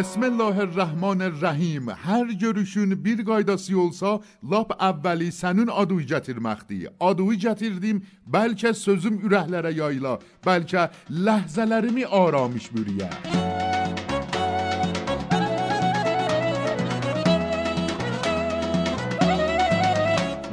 بسم 0.00 0.22
الله 0.22 0.58
الرحمن 0.58 1.22
الرحیم. 1.22 1.88
هر 1.90 2.32
گروشون 2.32 2.94
بیر 2.94 3.22
قایداسی 3.22 3.74
اولسا 3.74 4.20
لاب 4.42 4.72
اولی 4.80 5.30
سنون 5.30 5.68
آدوی 5.68 6.04
جتیر 6.04 6.38
مختی. 6.38 6.88
آدوی 6.98 7.36
جتیر 7.36 7.72
دیم 7.72 8.02
بلکه 8.26 8.72
سوزم 8.72 9.18
ارهلره 9.24 9.74
یایلا 9.74 10.18
بلکه 10.44 10.88
لحظلرمی 11.10 12.04
آرامش 12.04 12.68
بریه 12.68 13.10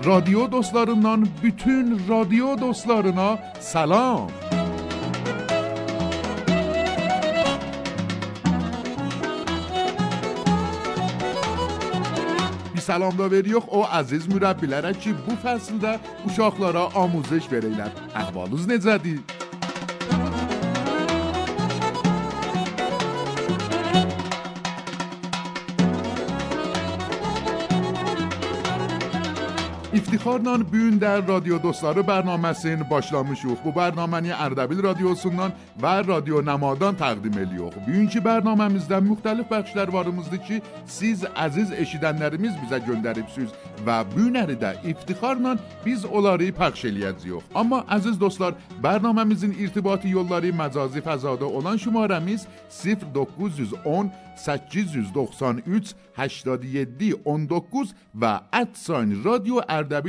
رادیو 0.04 0.48
دوستلارنان 0.48 1.30
بیتون 1.42 2.00
رادیو 2.08 2.56
دوستلارنا 2.56 3.40
سلام. 3.60 4.47
salamda 12.88 13.28
yox, 13.52 13.68
o 13.68 13.84
əziz 14.00 14.30
mürəbbilərə 14.32 14.94
ki, 15.02 15.16
bu 15.26 15.36
fəsldə 15.44 15.98
uşaqlara 16.28 16.88
amuzəş 17.04 17.50
verəylər. 17.52 17.92
Əhvalınız 18.24 18.70
necədir? 18.72 19.20
İftixarla 30.28 30.68
Bugün 30.68 31.02
der 31.02 31.28
Radyo 31.28 31.64
Dostları 31.64 32.00
bərnaməsini 32.00 32.90
başlamışıq. 32.90 33.62
Bu 33.66 33.72
bərnaməni 33.72 34.34
Ərdəbil 34.36 34.82
Radiosundan 34.84 35.54
və 35.82 35.94
Radyo 36.08 36.42
Namadan 36.46 36.98
təqdim 37.00 37.38
edirik. 37.40 37.78
Bugünkü 37.86 38.20
bərnaməmizdə 38.26 39.00
müxtəlif 39.08 39.48
bəxşlər 39.48 39.94
varımızdır 39.94 40.42
ki, 40.48 40.60
siz 40.86 41.24
əziz 41.46 41.72
eşidənlərimiz 41.72 42.60
bizə 42.60 42.82
göndəribsiniz 42.90 43.56
və 43.88 44.02
bu 44.12 44.20
günləri 44.20 44.60
də 44.60 44.74
iftixarla 44.92 45.56
biz 45.86 46.04
onları 46.06 46.52
pəxş 46.60 46.90
eləyəcəyik. 46.92 47.48
Amma 47.56 47.86
əziz 47.98 48.20
dostlar, 48.20 48.60
bərnaməmizin 48.84 49.56
irtibati 49.56 50.12
yolları 50.12 50.52
məcazi 50.52 51.04
fəzada 51.08 51.48
olan 51.48 51.80
şumarəmiz 51.80 52.50
0910 52.84 54.12
893 54.38 55.96
87 56.18 57.14
19 57.26 57.94
və 58.16 58.34
@sign 58.74 59.16
radio 59.26 59.62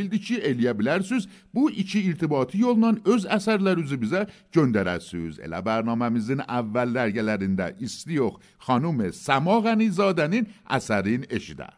Ərdəbildir 0.09 0.25
ki, 0.25 0.37
eləyə 0.41 0.73
bilərsiniz. 0.79 1.29
Bu 1.55 1.71
iki 1.71 2.01
irtibati 2.09 2.59
yolla 2.59 2.95
öz 3.05 3.27
əsərlərinizi 3.27 3.99
bizə 4.01 4.27
göndərəsiniz. 4.55 5.39
Elə 5.45 5.61
bərnaməmizin 5.63 6.41
əvvəl 6.49 6.95
dərgələrində 6.97 7.75
istiyox 7.79 8.41
xanım 8.67 9.05
Səma 9.13 9.61
Qənizadənin 9.65 10.49
əsərin 10.67 11.27
eşidək. 11.29 11.77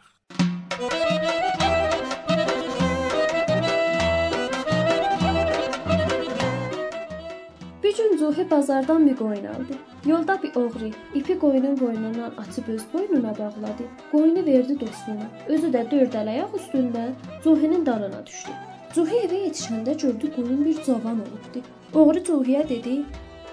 Bir 7.82 7.96
gün 7.96 8.18
Zuhi 8.18 8.50
bazardan 8.50 9.06
bir 9.06 9.16
qoyun 9.16 9.44
aldı. 9.44 9.89
Yolda 10.06 10.42
bir 10.42 10.54
oğru 10.56 10.90
ipi 11.14 11.38
qoyunun 11.38 11.80
boynundan 11.80 12.32
açıb 12.38 12.68
öz 12.68 12.82
boynuna 12.94 13.38
bağladı. 13.38 13.84
Qoyunu 14.12 14.46
verdi 14.46 14.80
dostuna. 14.80 15.26
Özü 15.48 15.66
də 15.66 15.82
dörd 15.90 16.14
əl 16.20 16.28
ayaq 16.28 16.54
üstündə 16.56 17.02
Zuhinin 17.44 17.86
dalına 17.86 18.26
düşdü. 18.26 18.54
Zuhi 18.94 19.18
evə 19.26 19.40
yetişəndə 19.46 19.96
gördü 20.02 20.32
qoyun 20.36 20.64
bir 20.64 20.84
cavan 20.84 21.20
olubdu. 21.26 21.60
Oğru 21.94 22.18
Zuhiyə 22.18 22.68
dedi: 22.68 23.02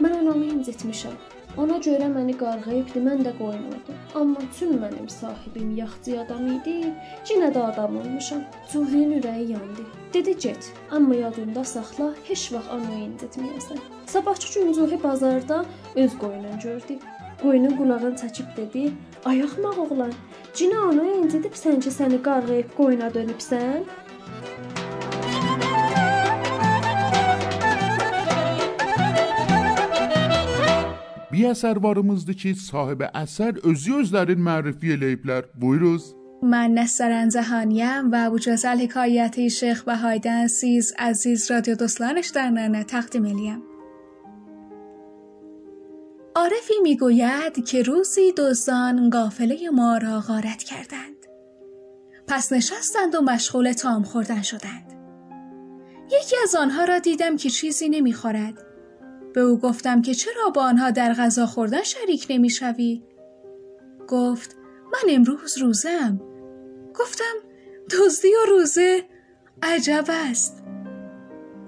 "Mən 0.01 0.19
anamı 0.19 0.45
incitmişəm. 0.45 1.17
Ona 1.57 1.77
görə 1.81 2.07
məni 2.13 2.35
qarğayıbdı, 2.37 3.01
mən 3.01 3.23
də 3.25 3.31
qoymurdu. 3.39 3.93
Amma 4.19 4.41
tüm 4.59 4.75
mənim 4.81 5.07
sahibim 5.09 5.71
yaxçı 5.77 6.19
adam 6.21 6.47
idi, 6.55 6.75
yenə 7.29 7.49
də 7.55 7.61
adam 7.71 7.97
olmuşam." 7.97 8.41
Zuhinin 8.73 9.21
ürəyi 9.21 9.51
yandı. 9.51 9.83
Dedi: 10.13 10.37
"Get, 10.43 10.71
amma 10.91 11.15
yadında 11.15 11.63
saxla, 11.63 12.13
heç 12.27 12.53
vaxt 12.53 12.71
anayı 12.71 13.09
incitməyəsən." 13.09 13.79
Sabahçı 14.05 14.59
gün 14.59 14.73
Zuhi 14.73 15.03
bazarda 15.03 15.65
öz 15.95 16.17
qoyununu 16.17 16.59
gördü. 16.63 16.99
Qoyunun 17.41 17.77
qulağını 17.77 18.15
çəkib 18.23 18.49
dedi: 18.57 18.91
"Ay 19.25 19.41
axmaq 19.43 19.77
oğlan, 19.83 20.13
cinə 20.53 20.77
anayı 20.89 21.15
incitibsən 21.23 21.79
ki, 21.83 21.89
səni 21.99 22.21
qarğayıb 22.27 22.69
qoyuna 22.77 23.09
dönübsən?" 23.17 23.81
Bir 31.47 31.53
əsər 31.55 31.77
varımızdır 31.79 32.35
ki, 32.39 32.49
sahibi 32.59 33.07
əsər 33.15 33.61
özü 33.69 34.01
özlərin 34.01 34.41
mərifə 34.43 34.89
eləyiblər. 34.95 35.45
Buyuruz. 35.61 36.13
من 36.41 36.73
نسترن 36.79 37.29
زهانیم 37.29 38.11
و 38.11 38.15
ابوجزل 38.25 38.77
حکایتی 38.81 39.49
شیخ 39.49 39.83
بهایدن 39.83 40.47
سیز 40.47 40.93
عزیز 40.99 41.51
رادیو 41.51 41.75
دوستانش 41.75 42.27
در 42.27 42.49
ننه 42.49 42.83
تقدیم 42.83 43.25
الیم 43.25 43.61
عارفی 46.35 46.73
می‌گوید 46.81 47.65
که 47.65 47.83
روزی 47.83 48.33
دزدان 48.37 49.09
قافله 49.09 49.69
ما 49.69 49.97
را 49.97 50.19
غارت 50.19 50.63
کردند 50.63 51.21
پس 52.27 52.53
نشستند 52.53 53.15
و 53.15 53.21
مشغول 53.21 53.71
تام 53.71 54.03
خوردن 54.03 54.41
شدند 54.41 54.93
یکی 56.05 56.35
از 56.43 56.55
آنها 56.55 56.83
را 56.85 56.99
دیدم 56.99 57.37
که 57.37 57.49
چیزی 57.49 57.89
نمی‌خورد 57.89 58.66
به 59.37 59.43
او 59.43 59.59
گفتم 59.59 60.01
که 60.01 60.13
چرا 60.13 60.49
با 60.55 60.63
آنها 60.63 60.91
در 60.91 61.13
غذا 61.13 61.45
خوردن 61.45 61.83
شریک 61.83 62.27
نمی‌شوی 62.29 63.03
گفت 64.07 64.55
من 64.85 65.09
امروز 65.09 65.57
روزم. 65.57 66.21
گفتم 66.99 67.33
دزدی 67.91 68.27
و 68.27 68.49
روزه 68.49 69.03
عجب 69.63 70.05
است. 70.09 70.63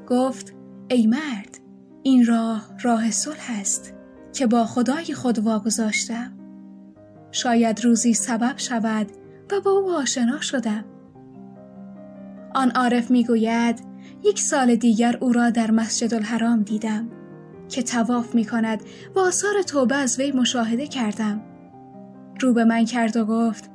گفت 0.08 0.54
ای 0.88 1.08
مرد 1.08 1.60
این 2.04 2.26
راه 2.26 2.70
راه 2.82 3.12
صلح 3.12 3.60
است 3.60 3.94
که 4.34 4.48
با 4.48 4.66
خدای 4.66 5.14
خود 5.14 5.40
واگذاشتم. 5.40 6.34
شاید 7.32 7.86
روزی 7.86 8.14
سبب 8.14 8.54
شود 8.58 9.08
و 9.52 9.62
با 9.62 9.72
او 9.72 9.92
آشنا 9.92 10.42
شدم. 10.42 10.86
آن 12.56 12.72
عارف 12.72 13.12
می‌گوید 13.12 13.80
یک 14.24 14.40
سال 14.40 14.76
دیگر 14.76 15.18
او 15.22 15.34
را 15.34 15.50
در 15.50 15.72
مسجد 15.72 16.14
الحرام 16.14 16.62
دیدم. 16.62 17.19
که 17.70 17.84
تواف 17.84 18.36
می 18.36 18.46
کند 18.46 18.84
و 19.16 19.20
آثار 19.20 19.62
توبه 19.62 19.96
از 19.96 20.20
وی 20.20 20.32
مشاهده 20.32 20.88
کردم 20.88 21.42
رو 22.42 22.54
به 22.54 22.64
من 22.64 22.86
کرد 22.86 23.18
و 23.18 23.26
گفت 23.26 23.70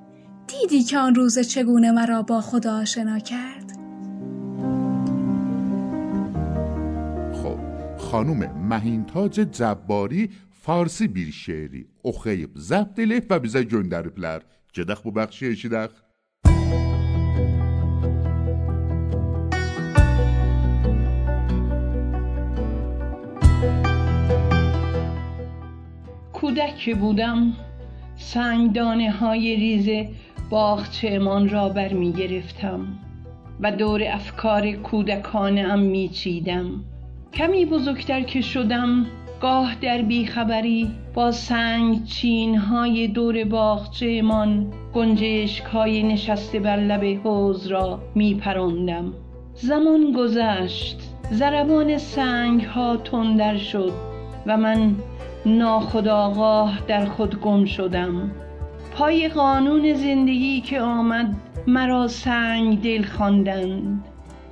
دیدی 0.47 0.82
که 0.82 0.99
آن 0.99 1.15
روز 1.15 1.38
چگونه 1.38 1.93
مرا 1.93 2.22
با 2.22 2.41
خدا 2.41 2.81
آشنا 2.81 3.19
کرد 3.19 3.78
خب 7.32 7.59
خانوم 7.99 8.47
مهینتاج 8.69 9.34
جباری 9.34 10.31
فارسی 10.65 11.09
oxuyub 12.05 12.56
zəbt 12.71 13.00
eləyib 13.05 13.28
və 13.31 13.38
bizə 13.44 13.62
göndəriblər. 13.69 14.44
Gedək 14.76 15.00
bu 15.05 15.12
bəxşi 15.19 15.50
eşidək. 15.55 15.93
کودک 26.55 26.77
که 26.77 26.95
بودم 26.95 27.53
سنگدانه 28.17 29.11
های 29.11 29.56
ریز 29.56 30.09
باغچهمان 30.51 31.49
را 31.49 31.69
بر 31.69 31.93
می 31.93 32.12
گرفتم 32.12 32.87
و 33.61 33.73
دور 33.73 34.03
افکار 34.06 34.73
کودکانه 34.73 35.61
ام 35.61 35.79
می 35.79 36.09
چیدم 36.09 36.85
کمی 37.33 37.65
بزرگتر 37.65 38.21
که 38.21 38.41
شدم 38.41 39.06
گاه 39.41 39.75
در 39.81 40.03
بیخبری 40.03 40.91
با 41.15 41.33
سنگ 41.33 42.05
چین 42.05 42.57
های 42.57 43.09
دور 43.09 43.45
باغچهمان 43.45 44.73
گنجشک 44.95 45.65
های 45.65 46.03
نشسته 46.03 46.61
بر 46.61 46.77
لب 46.77 47.27
حوز 47.27 47.67
را 47.67 48.03
می 48.15 48.35
پروندم 48.35 49.12
زمان 49.55 50.12
گذشت 50.12 50.99
ضربان 51.33 51.99
سنگ 51.99 52.62
ها 52.62 52.97
تندر 52.97 53.57
شد 53.57 53.93
و 54.47 54.57
من 54.57 54.97
ناخودآگاه 55.46 56.81
در 56.88 57.05
خود 57.05 57.41
گم 57.41 57.64
شدم. 57.64 58.31
پای 58.93 59.29
قانون 59.29 59.94
زندگی 59.94 60.61
که 60.61 60.81
آمد 60.81 61.35
مرا 61.67 62.08
سنگ 62.08 62.82
دل 62.82 63.02
خواندند. 63.02 64.05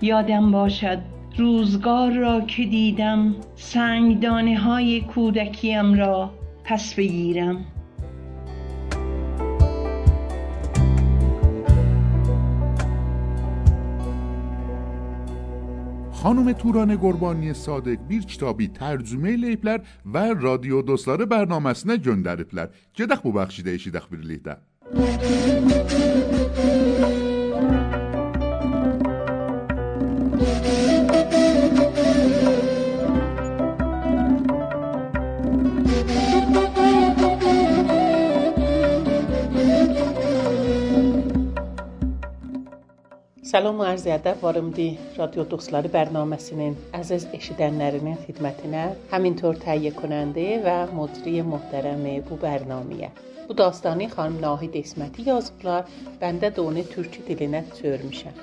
یادم 0.02 0.50
باشد 0.50 0.98
روزگار 1.36 2.12
را 2.12 2.40
که 2.40 2.64
دیدم 2.64 3.34
سنگدانه 3.54 4.58
های 4.58 5.00
کودکیم 5.00 5.94
را 5.94 6.30
پس 6.64 6.94
بگیرم. 6.94 7.64
خانم 16.22 16.52
توران 16.52 16.96
گربانی 16.96 17.54
صادق 17.54 17.98
بیر 18.08 18.22
کتابی 18.22 18.69
ترجمه 18.69 19.36
لیپلر 19.36 19.78
و 20.14 20.19
رادیو 20.19 20.82
دوستاره 20.82 21.24
برنامه 21.24 21.72
سنه 21.72 21.96
گندریپلر 21.96 22.66
جدخ 22.94 23.26
ببخشیده 23.26 23.70
ایشی 23.70 23.90
دخ 23.90 24.08
بیر 24.08 24.20
لیده 24.20 24.56
Salam 43.52 43.81
arz 43.84 44.06
edərəm 44.08 44.38
Varımdi 44.43 44.84
Radio 45.19 45.43
Dostları 45.50 45.88
proqramının 45.93 46.76
əziz 46.96 47.26
eşidənlərinin 47.37 48.14
xidmətinə 48.22 48.84
həmintör 49.10 49.58
təyə 49.64 49.93
konəndə 49.99 50.46
və 50.64 50.76
müdiri 50.96 51.43
möhtərəm 51.50 52.06
bu 52.31 52.38
proqramıya. 52.44 53.10
Bu 53.50 53.58
dastanı 53.58 54.08
xanım 54.14 54.40
Nahid 54.46 54.81
İsməti 54.81 55.28
yazıblar. 55.28 55.84
Bəndə 56.22 56.49
də 56.56 56.64
onu 56.64 56.87
türk 56.94 57.20
dilinə 57.28 57.60
çevirmişəm. 57.76 58.40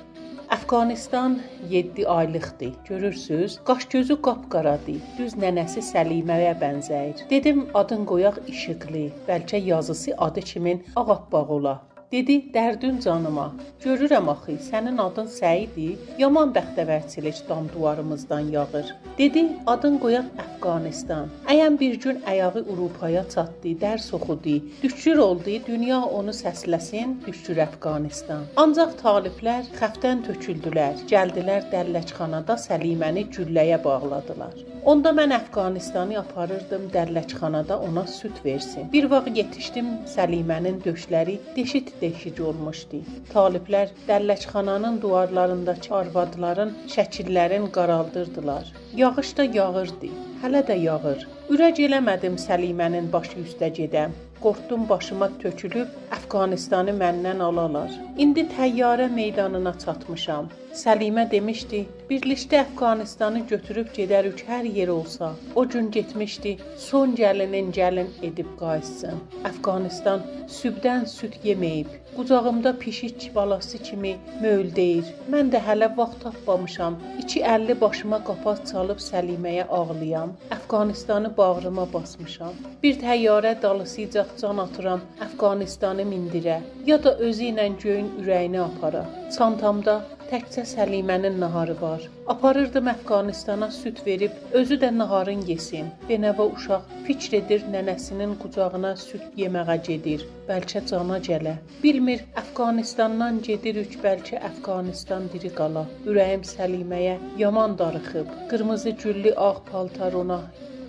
Əfqanistan 0.53 1.39
7 1.69 2.07
aylıqdı. 2.07 2.69
Görürsüz, 2.89 3.59
qaş 3.65 3.89
gözü 3.89 4.21
qapqaradı. 4.21 4.99
Düz 5.17 5.33
nənəsi 5.41 5.87
Səliməyə 5.89 6.53
bənzəyir. 6.61 7.25
Dedim 7.33 7.65
adın 7.73 8.05
qoyaq 8.13 8.43
İşıqlı, 8.47 9.07
bəlkə 9.27 9.65
yazısı 9.73 10.13
adı 10.17 10.41
kimin 10.41 10.85
ağappaq 10.95 11.57
ola. 11.57 11.79
Dedi, 12.11 12.35
dərdün 12.53 12.95
canıma. 13.05 13.43
Görürəm 13.83 14.29
axı, 14.31 14.55
sənin 14.65 14.97
adın 15.03 15.27
Səidi, 15.29 15.91
yaman 16.17 16.49
bəxtəvərçilik 16.55 17.43
dam 17.49 17.67
divarımızdan 17.69 18.47
yağır. 18.55 18.87
Dedi, 19.19 19.43
adın 19.73 19.99
qoyaq 20.01 20.31
Əfqanistan. 20.43 21.29
Əyən 21.53 21.77
bir 21.79 21.99
gün 22.05 22.23
ayağı 22.31 22.63
Avropaya 22.63 23.21
çatdı, 23.33 23.75
dərs 23.83 24.07
oxudu, 24.17 24.55
düşür 24.83 25.21
oldu, 25.27 25.53
dünya 25.67 25.99
onu 26.01 26.33
səsləsin, 26.39 27.13
düşür 27.27 27.61
Əfqanistan. 27.67 28.49
Ancaq 28.63 28.97
taliblər 29.03 29.69
xəfdən 29.77 30.25
töküldülər, 30.31 31.05
gəldilər 31.13 31.69
dəlləkxanada 31.75 32.57
Səliməni 32.65 33.27
gülləyə 33.37 33.77
bağladılar. 33.85 34.57
Onda 34.89 35.11
mən 35.13 35.35
Əfqanistanı 35.35 36.17
aparırdım 36.23 36.89
dəlləkxanada 36.93 37.77
ona 37.85 38.07
süd 38.07 38.41
versin. 38.45 38.89
Bir 38.93 39.09
vaxt 39.13 39.37
yetişdim 39.37 39.89
Səlimənin 40.15 40.81
döşləri 40.85 41.37
deşit 41.55 41.98
deşik 42.01 42.39
olmuşdu. 42.49 43.01
Taliblər 43.33 43.91
dəlləkxananın 44.07 45.01
divarlarındakı 45.03 45.95
arvadların 46.01 46.73
şəkillərini 46.95 47.71
qaraldırdılar. 47.77 48.71
Yağış 49.01 49.35
da 49.37 49.43
yağırdı. 49.59 50.09
Hələ 50.43 50.63
də 50.71 50.79
yağır. 50.85 51.27
Ürək 51.53 51.83
eləmədim 51.89 52.35
Səlimənin 52.47 53.11
başı 53.13 53.39
üstə 53.43 53.71
gedəm. 53.81 54.15
Qorxdum 54.43 54.85
başıma 54.89 55.27
tökülüb 55.41 55.95
Əfqanistanı 56.15 56.93
məndən 57.01 57.41
alalar. 57.43 57.91
İndi 58.17 58.45
təyyarə 58.55 59.09
meydanına 59.15 59.73
çatmışam. 59.83 60.47
Səlimə 60.77 61.23
demişdi, 61.31 61.79
birlikdə 62.09 62.59
Əfqanistanı 62.61 63.39
götürüb 63.49 63.87
gedərik 63.95 64.43
hər 64.45 64.67
yer 64.69 64.87
olsa. 64.93 65.31
O 65.55 65.63
gün 65.67 65.89
getmişdi, 65.91 66.57
son 66.77 67.15
gəlinin 67.17 67.71
gəlin 67.73 68.11
edib 68.27 68.51
qayıtsın. 68.59 69.17
Əfqanistan 69.49 70.21
sübdən 70.57 71.07
süd 71.09 71.39
yeməyib. 71.43 71.89
Qucağımda 72.15 72.73
pişik 72.79 73.31
balası 73.35 73.77
kimi 73.77 74.11
möyldəyir. 74.43 75.09
Mən 75.33 75.49
də 75.53 75.61
hələ 75.65 75.89
vaxt 75.97 76.21
tapmamışam. 76.23 76.99
İki 77.23 77.41
əlli 77.53 77.79
başıma 77.81 78.21
qapaz 78.29 78.61
çalıb 78.71 79.01
Səliməyə 79.01 79.65
ağlayam. 79.79 80.35
Əfqanistanı 80.57 81.33
bağrıma 81.37 81.87
basmışam. 81.93 82.53
Bir 82.83 83.01
təyyarə 83.01 83.55
dalısıca 83.61 84.27
can 84.41 84.61
atıram 84.65 85.01
Əfqanistanı 85.27 86.05
mindirə, 86.13 86.61
ya 86.85 87.03
da 87.03 87.17
özü 87.17 87.51
ilə 87.53 87.67
göyün 87.83 88.13
ürəyinə 88.21 88.63
apara. 88.67 89.05
Çantamda 89.37 90.01
təkcə 90.29 90.63
Səlimənin 90.69 91.39
naharı 91.41 91.75
var. 91.81 92.03
Aparırdım 92.33 92.87
Əfqanistana 92.91 93.69
süd 93.73 94.01
verib, 94.05 94.33
özü 94.59 94.77
də 94.83 94.89
naharın 94.97 95.41
yesin. 95.47 95.89
Benəvə 96.09 96.45
uşaq 96.55 96.83
fikr 97.07 97.37
edir 97.39 97.65
nənəsinin 97.73 98.35
qucağına 98.43 98.91
süd 99.03 99.23
yeməyə 99.41 99.77
gedir. 99.87 100.25
Bəlkə 100.49 100.83
cana 100.91 101.17
gələ. 101.29 101.55
Bilmir 101.83 102.25
Əfqanistandan 102.43 103.41
gedirik, 103.49 103.97
bəlkə 104.05 104.41
Əfqanistan 104.51 105.29
diri 105.33 105.51
qala. 105.61 105.83
Ürəyim 106.05 106.43
Səliməyə 106.53 107.15
yaman 107.43 107.77
darıxıb. 107.81 108.27
Qırmızı 108.53 108.95
güllü 109.03 109.33
ağ 109.49 109.55
paltar 109.71 110.13
ona 110.23 110.41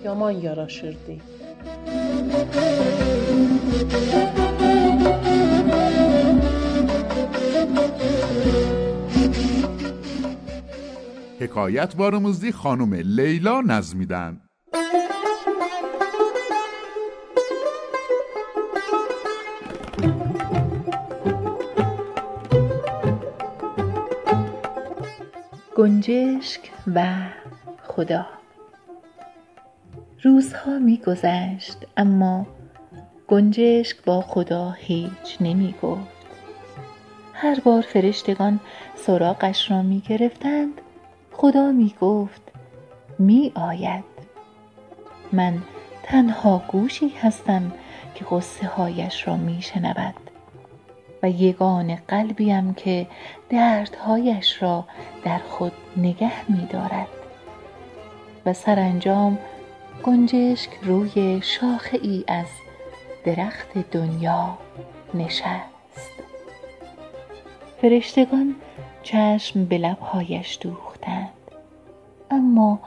yaman 0.04 0.30
yaraşırdı. 0.30 1.16
Hekayət 11.40 11.94
varımızdı 11.98 12.50
xanım 12.60 12.92
Leyla 13.16 13.56
nəzmidən. 13.72 14.34
گنجشک 25.78 26.62
و 26.96 26.98
خدا 27.90 28.24
روزها 30.24 30.78
میگذشت 30.88 31.78
اما 31.96 32.46
گنجشک 33.28 33.96
با 34.06 34.20
خدا 34.20 34.64
هیچ 34.70 35.28
نمی 35.40 35.74
گفت 35.82 36.20
هر 37.32 37.60
بار 37.64 37.82
فرشتگان 37.82 38.60
سراغش 38.96 39.70
را 39.70 39.82
می 39.82 40.00
گرفتند 40.08 40.80
خدا 41.40 41.72
می 41.72 41.94
گفت 42.00 42.42
می 43.18 43.52
آید. 43.54 44.04
من 45.32 45.58
تنها 46.02 46.62
گوشی 46.68 47.08
هستم 47.08 47.72
که 48.14 48.24
قصه 48.30 48.66
هایش 48.66 49.28
را 49.28 49.36
می 49.36 49.62
شنود 49.62 50.14
و 51.22 51.30
یگان 51.30 51.94
قلبیم 51.94 52.74
که 52.74 53.06
دردهایش 53.48 54.62
را 54.62 54.84
در 55.24 55.38
خود 55.38 55.72
نگه 55.96 56.50
می 56.50 56.66
دارد. 56.66 57.08
و 58.46 58.52
سرانجام 58.52 59.38
گنجشک 60.02 60.70
روی 60.82 61.40
شاخه 61.42 61.98
ای 62.02 62.24
از 62.28 62.46
درخت 63.24 63.78
دنیا 63.78 64.58
نشست. 65.14 66.10
فرشتگان 67.80 68.54
چشم 69.02 69.64
به 69.64 69.78
لبهایش 69.78 70.58
اما 72.30 72.78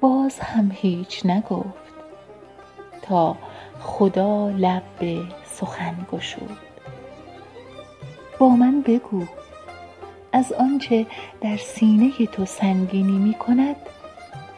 باز 0.00 0.38
هم 0.38 0.70
هیچ 0.74 1.26
نگفت. 1.26 1.84
تا 3.02 3.36
خدا 3.80 4.50
لب 4.50 4.82
به 4.98 5.22
سخن 5.44 6.06
گشود. 6.12 6.58
با 8.38 8.48
من 8.48 8.80
بگو 8.80 9.24
از 10.32 10.52
آنچه 10.52 11.06
در 11.40 11.56
سینه 11.56 12.26
تو 12.26 12.44
سنگینی 12.44 13.18
می 13.18 13.34
کند 13.34 13.76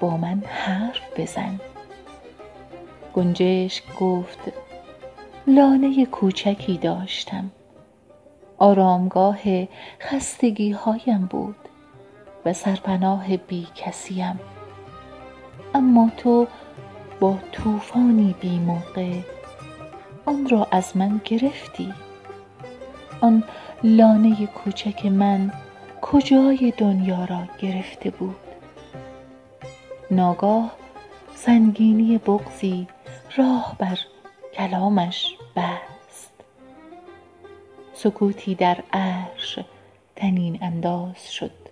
با 0.01 0.17
من 0.17 0.43
حرف 0.47 1.21
بزن. 1.21 1.61
گنجشک 3.15 3.97
گفت 4.01 4.39
لانه 5.47 6.07
کوچکی 6.07 6.79
داشتم. 6.79 7.51
آرامگاه 8.59 9.39
خستگی 10.01 10.71
هایم 10.71 11.27
بود. 11.31 11.66
و 12.47 12.53
سرپناه 12.53 13.37
بی 13.37 13.67
کسیم. 13.75 14.41
اما 15.75 16.11
تو 16.17 16.47
با 17.21 17.39
طوفانی 17.53 18.35
بی 18.41 18.59
موقع 18.59 19.13
آن 20.27 20.49
را 20.49 20.69
از 20.71 20.97
من 20.97 21.21
گرفتی. 21.25 21.95
آن 23.21 23.45
لانه 23.85 24.47
کوچک 24.47 25.07
من 25.07 25.53
کجای 26.03 26.73
دنیا 26.77 27.25
را 27.25 27.43
گرفته 27.59 28.11
بود؟ 28.11 28.37
ناگاه 30.11 30.73
سنگینی 31.35 32.19
بغزی 32.19 32.87
راه 33.37 33.77
بر 33.79 33.99
کلامش 34.55 35.37
بست. 35.57 36.33
سکوتی 37.95 38.55
در 38.55 38.79
عرش 38.93 39.59
تنین 40.17 40.59
انداز 40.63 41.33
شد. 41.33 41.66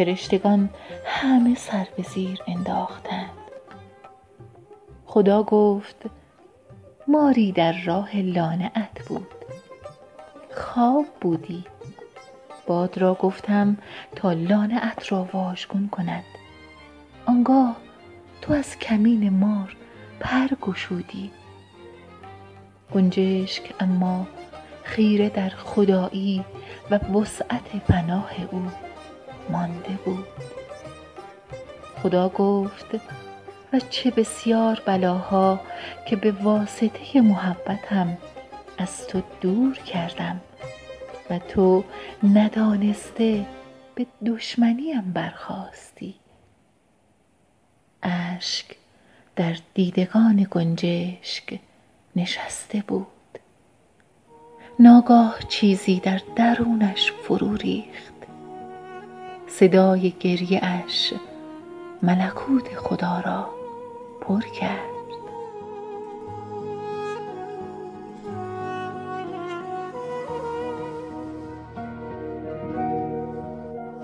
فرشتگان 0.00 0.70
همه 1.04 1.54
سر 1.54 1.86
به 1.96 2.02
زیر 2.02 2.38
انداختند. 2.46 3.30
خدا 5.06 5.42
گفت 5.42 5.96
ماری 7.08 7.52
در 7.52 7.72
راه 7.84 8.16
لانعت 8.16 9.08
بود. 9.08 9.26
خواب 10.54 11.06
بودی. 11.20 11.64
باد 12.66 12.98
را 12.98 13.14
گفتم 13.14 13.76
تا 14.16 14.32
لانعت 14.32 15.12
را 15.12 15.28
واژگون 15.32 15.88
کند. 15.88 16.24
آنگاه 17.26 17.76
تو 18.42 18.52
از 18.52 18.78
کمین 18.78 19.30
مار 19.30 19.76
پر 20.20 20.48
گشودی. 20.60 21.30
گنجشک 22.94 23.74
اما 23.80 24.26
خیره 24.82 25.28
در 25.28 25.48
خدایی 25.48 26.44
و 26.90 26.94
وسعت 26.94 27.76
پناه 27.88 28.30
او. 28.50 28.62
مانده 29.52 29.98
بود. 30.04 30.26
خدا 32.02 32.28
گفت 32.28 32.86
و 33.72 33.80
چه 33.90 34.10
بسیار 34.10 34.82
بلاها 34.86 35.60
که 36.06 36.16
به 36.16 36.32
واسطه 36.32 37.20
محبتم 37.20 38.18
از 38.78 39.06
تو 39.06 39.22
دور 39.40 39.78
کردم 39.78 40.40
و 41.30 41.38
تو 41.38 41.84
ندانسته 42.22 43.46
به 43.94 44.06
دشمنیم 44.26 45.12
برخواستی. 45.12 46.14
اشک 48.02 48.76
در 49.36 49.56
دیدگان 49.74 50.46
گنجشک 50.50 51.58
نشسته 52.16 52.84
بود. 52.86 53.06
ناگاه 54.78 55.38
چیزی 55.48 56.00
در 56.00 56.20
درونش 56.36 57.12
فرو 57.12 57.54
ریخت. 57.56 58.09
صدای 59.50 60.12
گریه 60.20 60.60
اش 60.62 61.14
ملکوت 62.02 62.76
خدا 62.76 63.22
را 63.26 63.50
پر 64.20 64.40
کرد. 64.40 64.90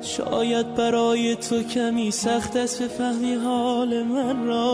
شاید 0.02 0.74
برای 0.74 1.36
تو 1.36 1.62
کمی 1.62 2.10
سخت 2.10 2.56
است 2.56 2.82
بفهمی 2.82 3.34
حال 3.34 4.02
من 4.02 4.46
را. 4.46 4.66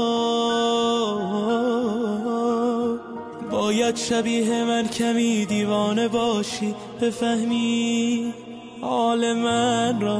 باید 3.50 3.96
شبیه 3.96 4.64
من 4.64 4.88
کمی 4.88 5.46
دیوانه 5.46 6.08
باشی 6.08 6.74
بفهمی 7.00 8.34
حال 8.82 9.32
من 9.32 10.00
را. 10.00 10.18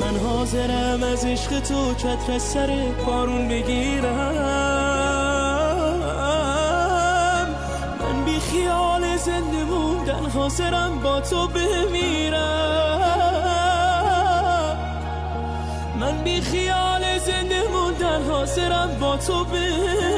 من 0.00 0.16
حاضرم 0.26 1.02
از 1.02 1.24
عشق 1.24 1.60
تو 1.60 1.94
چتر 1.94 2.38
سر 2.38 2.92
بارون 3.06 3.48
بگیرم. 3.48 4.34
من 8.00 8.24
بی 8.24 8.40
خیال 8.40 9.16
زنده 9.16 9.64
موندن 9.64 10.30
حاضرم 10.34 11.00
با 11.02 11.20
تو 11.20 11.48
بمیرم. 11.48 12.94
من 16.00 16.24
بی 16.24 16.40
خیال 16.40 17.18
زنده 17.18 17.62
موندن 17.72 18.22
حاضرم 18.22 18.96
با 19.00 19.16
تو 19.16 19.44
بمیرم. 19.44 20.13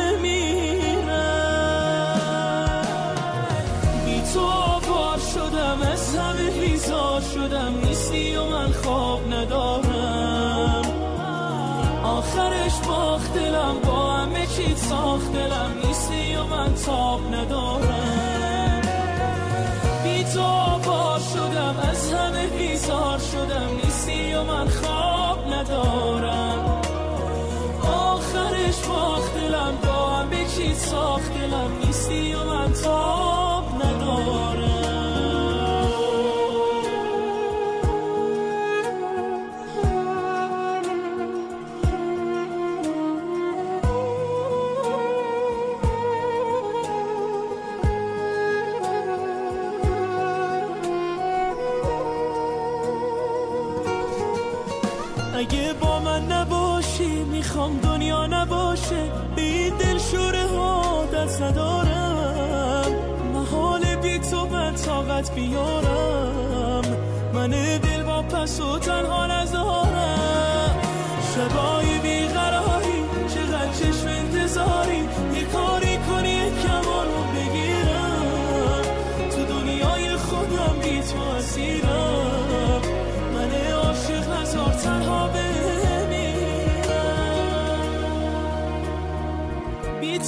من 16.66 16.74
تاب 16.74 17.34
ندارم. 17.34 18.82
بی 20.04 20.24
تو 20.24 21.20
شدم 21.34 21.76
از 21.90 22.12
همه 22.12 22.46
بیزار 22.46 23.18
شدم. 23.18 23.70
نیستی 23.84 24.34
و 24.34 24.44
من 24.44 24.68
خواب 24.68 25.54
ندارم. 25.54 26.80
آخرش 27.82 28.78
باخت 28.88 29.34
دلم 29.34 29.74
با 29.86 30.10
همه 30.10 30.44
چیت 30.44 30.74
ساخت 30.74 31.34
دلم. 31.34 31.70
نیستی 31.84 32.34
و 32.34 32.44
من 32.44 32.72
تاب 32.72 33.35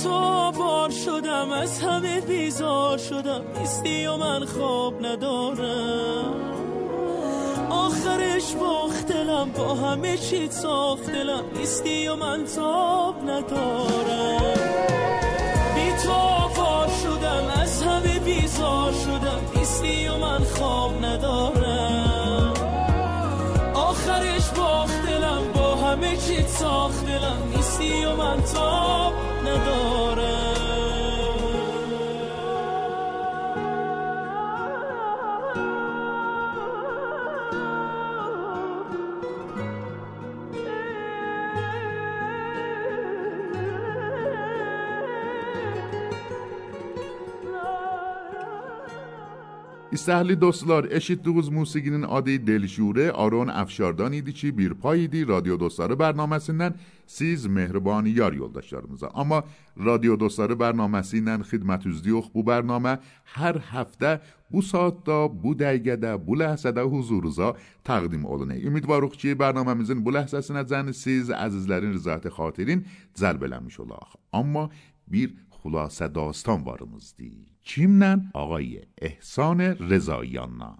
تو 0.02 0.52
بار 0.52 0.90
شدم 0.90 1.52
از 1.52 1.80
همه 1.80 2.20
بیزار 2.20 2.98
شدم. 2.98 3.44
نیستی 3.58 4.06
و 4.06 4.16
من 4.16 4.44
خواب 4.44 5.06
ندارم. 5.06 6.34
آخرش 7.70 8.54
باخت 8.54 9.06
دلم 9.06 9.50
با 9.52 9.74
همه 9.74 10.16
چی 10.16 10.50
ساخت 10.50 11.06
دلم 11.06 11.44
نیستی 11.56 12.08
و 12.08 12.16
من 12.16 12.44
تاب 12.56 13.30
ندارم. 13.30 14.58
بی 15.74 15.92
تو 16.02 16.12
آوار 16.12 16.88
شدم 17.02 17.62
از 17.62 17.82
همه 17.82 18.18
بیزار 18.18 18.92
شدم. 18.92 19.40
نیستی 19.56 20.08
و 20.08 20.16
من 20.16 20.44
خواب 20.44 21.04
ندارم. 21.04 22.52
آخرش 23.74 24.48
باخت 24.56 25.06
دلم 25.06 25.52
با 25.54 25.76
همه 25.76 26.16
چی 26.16 26.42
ساخت 26.46 27.06
دلم 27.06 27.52
نیستی 27.56 28.04
و 28.04 28.16
من 28.16 28.42
تاب 28.42 29.27
ندارم 29.48 30.27
İstəhli 49.98 50.40
dostlar, 50.40 50.84
eşitdiyiniz 50.84 51.48
musiqinin 51.48 52.02
adı 52.02 52.46
Delşure, 52.46 53.12
Aron 53.12 53.48
Əfşardan 53.48 54.14
idi 54.14 54.34
ki, 54.34 54.58
bir 54.58 54.74
pay 54.74 55.04
idi 55.04 55.24
Radio 55.28 55.56
Dostları 55.60 55.96
bərnaməsindən 55.98 56.76
siz 57.06 57.46
mehriban 57.46 58.06
yar 58.06 58.32
yoldaşlarımıza. 58.32 59.10
Amma 59.14 59.42
Radio 59.86 60.20
Dostları 60.20 60.54
bərnaməsi 60.54 61.18
ilə 61.18 61.34
xidmətinizdəyik 61.50 62.28
bu 62.34 62.44
bərnamə 62.46 62.92
hər 63.34 63.58
həftə 63.72 64.12
bu 64.52 64.62
saatda, 64.62 65.18
bu 65.42 65.56
dəqiqədə, 65.64 66.14
bu 66.26 66.38
ləhzədə 66.44 66.84
huzurunuza 66.92 67.56
təqdim 67.84 68.22
olunur. 68.24 68.62
Ümidvarıq 68.70 69.18
ki, 69.18 69.34
bərnaməmizin 69.42 70.04
bu 70.04 70.14
ləhzəsinəcən 70.14 70.94
siz 70.94 71.34
əzizlərin 71.34 71.98
rızayət 71.98 72.30
xatirin 72.38 72.86
cəlb 73.18 73.50
eləmiş 73.50 73.82
olaq. 73.82 74.14
Amma 74.32 74.68
bir 75.10 75.34
xülasə 75.62 76.06
dastan 76.14 76.66
varımızdır. 76.66 77.32
Kimlə? 77.68 78.12
آقای 78.34 78.82
احسان 79.02 79.74
با 79.74 80.74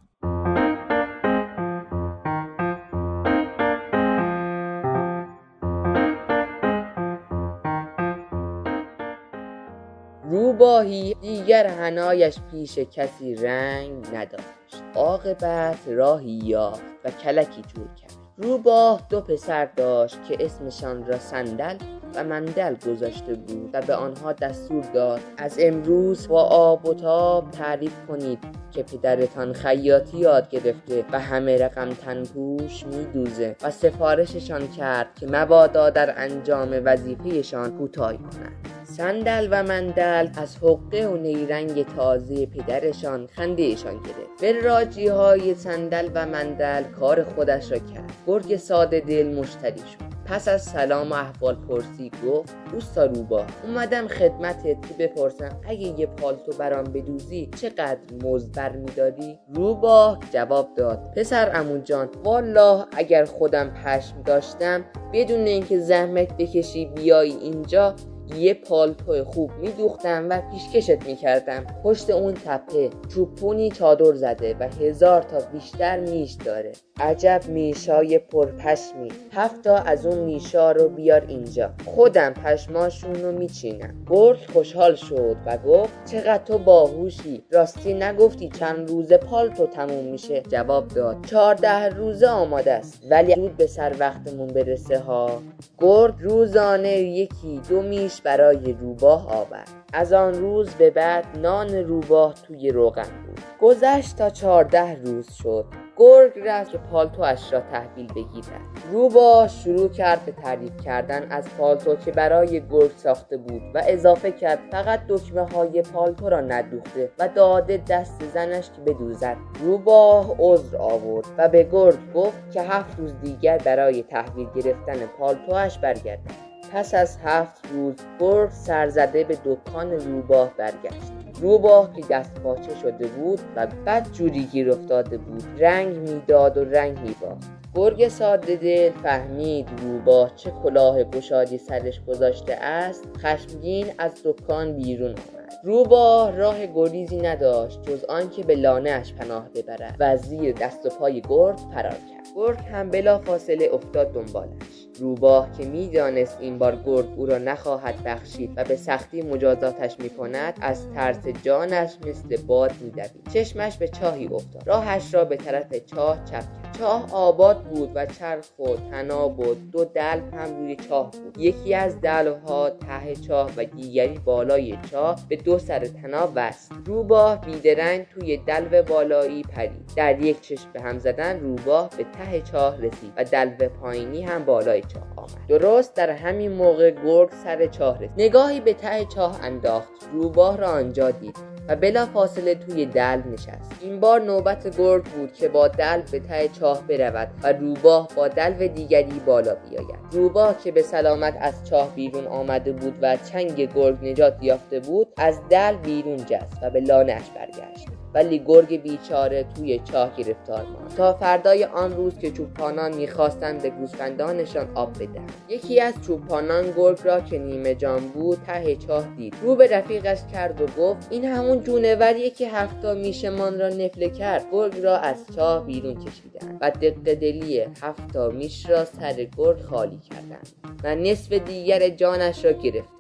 روباهی 10.31 11.15
دیگر 11.15 11.67
هنایش 11.67 12.39
پیش 12.51 12.79
کسی 12.79 13.35
رنگ 13.35 14.07
نداشت 14.15 14.83
عاقبت 14.95 15.89
راهی 15.89 16.41
یافت 16.45 16.83
و 17.05 17.11
کلکی 17.11 17.63
جور 17.63 17.95
کرد 17.95 18.18
روباه 18.39 19.01
دو 19.11 19.21
پسر 19.21 19.65
داشت 19.65 20.19
که 20.29 20.37
اسمشان 20.41 21.07
را 21.07 21.19
صندل 21.19 21.77
و 22.15 22.25
مندل 22.25 22.75
گذاشته 22.75 23.35
بود 23.35 23.71
و 23.73 23.83
به 23.83 23.95
آنها 23.95 24.33
دستور 24.33 24.85
داد 24.95 25.21
از 25.39 25.57
امروز 25.61 26.29
با 26.29 26.43
آب 26.43 26.87
و 26.87 26.95
تاب 26.95 27.51
تعریف 27.51 27.93
کنید 28.09 28.39
که 28.71 28.83
پدرتان 28.83 29.53
خیاطی 29.53 30.19
یاد 30.19 30.51
گرفته 30.51 31.05
و 31.13 31.21
همه 31.21 31.57
رقم 31.59 31.91
تنپوش 31.91 32.85
میدوزه 32.87 33.57
و 33.63 33.71
سفارششان 33.71 34.69
کرد 34.69 35.15
که 35.15 35.27
مبادا 35.27 35.91
در 35.91 36.15
انجام 36.17 36.81
وظیفهشان 36.85 37.79
کوتاهی 37.79 38.19
کنند. 38.19 38.78
صندل 38.99 39.49
و 39.51 39.63
مندل 39.63 40.29
از 40.37 40.57
حقه 40.57 41.07
و 41.07 41.17
نیرنگ 41.17 41.87
تازه 41.97 42.47
پدرشان 42.47 43.27
خندهشان 43.27 43.95
گرفت. 43.95 44.41
به 44.41 44.61
راجی 44.61 45.07
های 45.07 45.55
صندل 45.55 46.11
و 46.15 46.27
مندل 46.27 46.83
کار 46.83 47.25
خودش 47.25 47.73
را 47.73 47.79
کرد. 47.79 48.13
گرگ 48.27 48.57
ساده 48.57 49.01
دل 49.01 49.35
مشتری 49.35 49.79
شد. 49.79 50.09
پس 50.29 50.49
از 50.49 50.63
سلام 50.63 51.13
و 51.13 51.15
احوال 51.15 51.55
پرسی 51.55 52.11
گفت 52.27 52.55
اوستا 52.75 53.05
روبا 53.05 53.47
اومدم 53.65 54.09
خدمتت 54.09 54.65
که 54.65 54.95
بپرسم 54.99 55.61
اگه 55.69 56.01
یه 56.01 56.07
پالتو 56.07 56.53
برام 56.59 56.85
بدوزی 56.85 57.51
چقدر 57.61 57.99
مزد 58.25 58.57
برمیداری 58.57 59.39
روبا 59.55 60.19
جواب 60.33 60.69
داد 60.77 61.13
پسر 61.17 61.51
امون 61.55 61.85
جان 61.85 62.09
والله 62.25 62.85
اگر 62.97 63.25
خودم 63.25 63.71
پشم 63.71 64.23
داشتم 64.23 64.85
بدون 65.13 65.47
اینکه 65.47 65.79
زحمت 65.79 66.37
بکشی 66.37 66.87
بیای 66.87 67.31
اینجا 67.31 67.95
یه 68.37 68.55
پالتو 68.55 69.25
خوب 69.25 69.51
میدوختم 69.61 70.27
و 70.31 70.43
پیشکشت 70.51 71.07
می‌کردم. 71.07 71.67
پشت 71.85 72.11
اون 72.11 72.35
تپه 72.35 72.91
چوپونی 73.15 73.71
چادر 73.71 74.13
زده 74.13 74.57
و 74.61 74.69
هزار 74.81 75.23
تا 75.23 75.39
بیشتر 75.53 76.01
میش 76.01 76.33
داره. 76.45 76.73
عجب 77.01 77.41
میشای 77.49 78.19
پرپشمی. 78.19 79.09
هفتا 79.33 79.77
از 79.77 80.07
اون 80.07 80.19
میشا 80.19 80.73
رو 80.73 80.89
بیار 80.89 81.25
اینجا. 81.29 81.71
خودم 81.87 82.35
پشماشون 82.35 83.15
رو 83.15 83.33
میچینم. 83.33 83.95
گرد 84.11 84.39
خوشحال 84.53 84.95
شد 84.95 85.37
و 85.47 85.59
گفت 85.59 86.05
چقدر 86.05 86.45
تو 86.45 86.59
باهوشی. 86.59 87.43
راستی 87.53 87.95
نگفتی 87.95 88.49
چند 88.49 88.91
روز 88.91 89.13
پالتو 89.13 89.67
تموم 89.67 90.05
میشه؟ 90.05 90.41
جواب 90.41 90.89
داد 90.89 91.17
چهارده 91.31 91.89
روزه 91.89 92.27
آماده 92.27 92.73
است. 92.73 93.03
ولی 93.11 93.35
زود 93.35 93.57
به 93.57 93.67
سر 93.67 93.93
وقتمون 94.01 94.47
برسه 94.47 94.99
ها. 94.99 95.43
گرد 95.79 96.15
روزانه 96.21 96.99
یکی 96.99 97.61
دو 97.69 97.83
میش 97.83 98.18
برای 98.23 98.73
روباه 98.73 99.37
آورد. 99.37 99.69
از 99.93 100.13
آن 100.13 100.35
روز 100.35 100.71
به 100.75 100.91
بعد 100.91 101.25
نان 101.39 101.75
روباه 101.75 102.35
توی 102.35 102.71
روغن 102.71 103.09
بود. 103.27 103.41
گذشت 103.61 104.17
تا 104.17 104.31
چهارده 104.31 105.03
روز 105.03 105.33
شد. 105.33 105.65
گرگ 105.97 106.33
رفت 106.45 106.73
که 106.73 106.79
پالتواش 106.79 107.53
را 107.53 107.61
تحویل 107.61 108.07
بگیرد. 108.07 108.61
روباه 108.93 109.49
شروع 109.49 109.89
کرد 109.89 110.25
به 110.27 110.33
تعریف 110.33 110.81
کردن 110.85 111.33
از 111.33 111.49
پالتو 111.59 111.97
که 111.97 112.11
برای 112.11 112.61
گرگ 112.69 112.91
ساخته 112.97 113.37
بود 113.37 113.63
و 113.75 113.83
اضافه 113.87 114.33
کرد 114.33 114.59
فقط 114.71 115.01
دکمه 115.09 115.43
های 115.43 115.83
پالتو 115.83 116.29
را 116.29 116.41
ندوخته 116.41 117.11
و 117.19 117.29
داده 117.29 117.83
دست 117.89 118.25
زنش 118.35 118.71
که 118.71 118.81
بدوزد. 118.93 119.37
روباه 119.61 120.35
عذر 120.39 120.77
آورد 120.77 121.27
و 121.39 121.49
به 121.49 121.63
گرگ 121.73 122.13
گفت 122.15 122.51
که 122.53 122.63
هفت 122.63 122.99
روز 122.99 123.21
دیگر 123.23 123.59
برای 123.59 124.03
تحویل 124.03 124.49
گرفتن 124.55 125.07
پالتواش 125.19 125.79
برگردد. 125.79 126.48
پس 126.73 126.95
از 126.95 127.19
هفت 127.25 127.61
روز 127.73 127.95
گرگ 128.21 128.51
سرزده 128.51 129.25
به 129.25 129.39
دکان 129.45 129.93
روباه 129.93 130.55
برگشت. 130.57 131.13
روباه 131.41 131.93
که 131.97 132.03
دست 132.11 132.35
پاچه 132.35 132.75
شده 132.83 133.07
بود 133.07 133.41
و 133.57 133.67
بد 133.87 134.07
جوری 134.13 134.45
گیر 134.45 134.71
افتاده 134.71 135.19
بود 135.19 135.45
رنگ 135.59 135.97
می‌داد 135.97 136.59
و 136.59 136.65
رنگ 136.65 136.99
میباخت. 136.99 137.59
گرگ 137.75 138.09
ساده 138.09 138.57
دل 138.57 138.91
فهمید 138.91 139.69
روباه 139.83 140.33
چه 140.37 140.51
کلاه 140.51 141.05
گشادی 141.05 141.59
سرش 141.59 142.01
گذاشته 142.05 142.55
است. 142.55 143.05
خشمگین 143.19 143.87
از 143.99 144.13
دکان 144.25 144.77
بیرون 144.77 145.11
آمد. 145.11 145.53
روباه 145.65 146.37
راه 146.37 146.67
گریزی 146.67 147.17
نداشت 147.17 147.83
جز 147.83 148.05
آنکه 148.05 148.43
به 148.43 148.55
لانهاش 148.55 149.13
پناه 149.13 149.49
ببرد 149.49 149.97
و 150.01 150.17
زیر 150.17 150.53
دست 150.53 150.87
و 150.87 150.89
پای 150.89 151.23
گرگ 151.29 151.59
فرار 151.75 151.93
کرد. 151.93 152.27
گرگ 152.37 152.59
هم 152.59 152.91
بلا 152.91 153.19
فاصله 153.19 153.71
افتاد 153.73 154.13
دنبالش. 154.13 154.88
روباه 154.99 155.49
که 155.59 155.65
می‌دانست 155.65 156.39
این 156.41 156.59
بار 156.59 156.77
گرگ 156.87 157.07
او 157.17 157.27
را 157.27 157.39
نخواهد 157.39 158.03
بخشید 158.05 158.53
و 158.57 158.65
به 158.65 158.77
سختی 158.77 159.23
مجازاتش 159.23 159.97
می‌کند 159.99 160.55
از 160.61 160.91
ترس 160.95 161.27
جانش 161.43 161.97
مثل 162.07 162.37
باد 162.47 162.73
میدوید. 162.81 163.29
چشمش 163.33 163.77
به 163.77 163.89
چاهی 163.89 164.27
افتاد. 164.27 164.69
راهش 164.69 165.15
را 165.15 165.25
به 165.25 165.37
طرف 165.37 165.75
چاه 165.87 166.25
چپ 166.25 166.45
چاه 166.79 167.07
آباد 167.13 167.65
بود 167.65 167.91
و 167.95 168.07
چرخ 168.07 168.59
و 168.59 168.77
تناب 168.91 169.41
و 169.41 169.55
دو 169.55 169.85
دلو 169.85 170.37
هم 170.37 170.57
روی 170.57 170.77
چاه 170.77 171.11
بود. 171.11 171.39
یکی 171.39 171.75
از 171.75 172.01
دلوها 172.01 172.71
ته 172.71 173.17
چاه 173.17 173.51
و 173.57 173.65
دیگری 173.65 174.19
بالای 174.25 174.79
چاه 174.91 175.21
به 175.29 175.37
دو 175.37 175.59
سر 175.59 175.87
تناب 175.87 176.33
وصل 176.35 176.75
روباه 176.87 177.41
بیدرنگ 177.41 178.07
توی 178.07 178.37
دلو 178.37 178.83
بالایی 178.83 179.43
پرید. 179.43 179.93
در 179.97 180.21
یک 180.21 180.41
چشم 180.41 180.73
به 180.73 180.81
هم 180.81 180.99
زدن 180.99 181.41
روباه 181.41 181.91
به 181.99 182.05
ته 182.05 182.41
چاه 182.41 182.81
رسید 182.81 183.13
و 183.17 183.25
دلو 183.25 183.69
پایینی 183.69 184.23
هم 184.23 184.45
بالای 184.45 184.83
چاه 184.89 185.03
آمد. 185.17 185.31
درست 185.49 185.95
در 185.95 186.11
همین 186.11 186.53
موقع 186.53 186.91
گرگ 186.91 187.31
سر 187.45 187.67
چاه 187.67 187.97
رسید. 187.97 188.11
نگاهی 188.19 188.61
به 188.61 188.73
ته 188.73 189.05
چاه 189.05 189.45
انداخت. 189.45 189.89
روباه 190.13 190.57
را 190.57 190.69
آنجا 190.69 191.11
دید 191.11 191.37
و 191.69 191.77
بلا 191.77 192.07
فاصله 192.07 192.55
توی 192.55 192.87
دلو 192.87 193.23
نشست. 193.33 193.73
این 193.81 194.01
بار 194.01 194.21
نوبت 194.21 194.77
گرگ 194.79 195.05
بود 195.05 195.33
که 195.33 195.49
با 195.49 195.69
دلو 195.69 196.03
به 196.13 196.21
ته 196.21 196.49
چاه 196.49 196.83
برود 196.83 197.29
و 197.43 197.53
روباه 197.53 198.09
با 198.17 198.29
دلو 198.29 198.69
دیگری 198.69 199.21
بالا 199.27 199.55
بیاید. 199.55 199.99
روباه 200.13 200.59
که 200.65 200.73
به 200.73 200.83
سلامت 200.83 201.37
از 201.41 201.65
چاه 201.65 201.95
بیرون 201.95 202.27
آمده 202.27 202.73
بود 202.73 202.95
و 203.03 203.17
چنگ 203.17 203.73
گرگ 203.75 204.05
نجات 204.05 204.43
یافته 204.43 204.81
بود 204.81 205.09
از 205.17 205.41
دل 205.51 205.77
بیرون 205.77 206.17
جست 206.17 206.59
و 206.63 206.71
به 206.71 206.81
لانهاش 206.81 207.31
برگشت. 207.37 207.98
ولی 208.15 208.39
گرگ 208.47 208.83
بیچاره 208.83 209.47
توی 209.57 209.79
چاه 209.79 210.17
گرفتار 210.17 210.63
ماند. 210.63 210.95
تا 210.97 211.15
فردای 211.15 211.65
آن 211.65 211.97
روز 211.97 212.19
که 212.19 212.31
چوپانان 212.31 212.95
می‌خواستند 212.95 213.63
به 213.63 213.71
گوسفندانشان 213.71 214.69
آب 214.75 214.93
بدهند. 214.93 215.33
یکی 215.49 215.81
از 215.81 215.95
چوپانان 216.07 216.73
گرگ 216.77 216.99
را 217.05 217.21
که 217.21 217.39
نیمه 217.39 217.75
جان 217.75 218.09
بود 218.09 218.39
ته 218.47 218.77
چاه 218.77 219.05
دید. 219.17 219.35
رو 219.43 219.57
به 219.57 219.67
رفیقش 219.67 220.19
کرد 220.33 220.61
و 220.61 220.67
گفت 220.67 221.09
این 221.11 221.25
همون 221.25 221.61
جونوریه 221.61 222.31
که 222.31 222.49
هفتا 222.49 222.95
میشمان 222.95 223.59
را 223.59 223.69
نفله 223.69 224.11
کرد. 224.11 224.45
گرگ 224.53 224.81
را 224.81 224.97
از 224.97 225.17
چاه 225.37 225.67
بیرون 225.67 225.95
کشیدند 225.95 226.59
و 226.61 226.71
دق 226.71 227.15
دلی 227.15 227.61
هفتا 227.83 228.29
میش 228.29 228.71
را 228.71 228.85
سر 228.85 229.29
گرگ 229.39 229.61
خالی 229.61 229.99
کردند 230.11 230.49
و 230.85 230.95
نصف 230.95 231.33
دیگر 231.33 231.89
جانش 231.89 232.45
را 232.45 232.53
گرفتند 232.53 232.98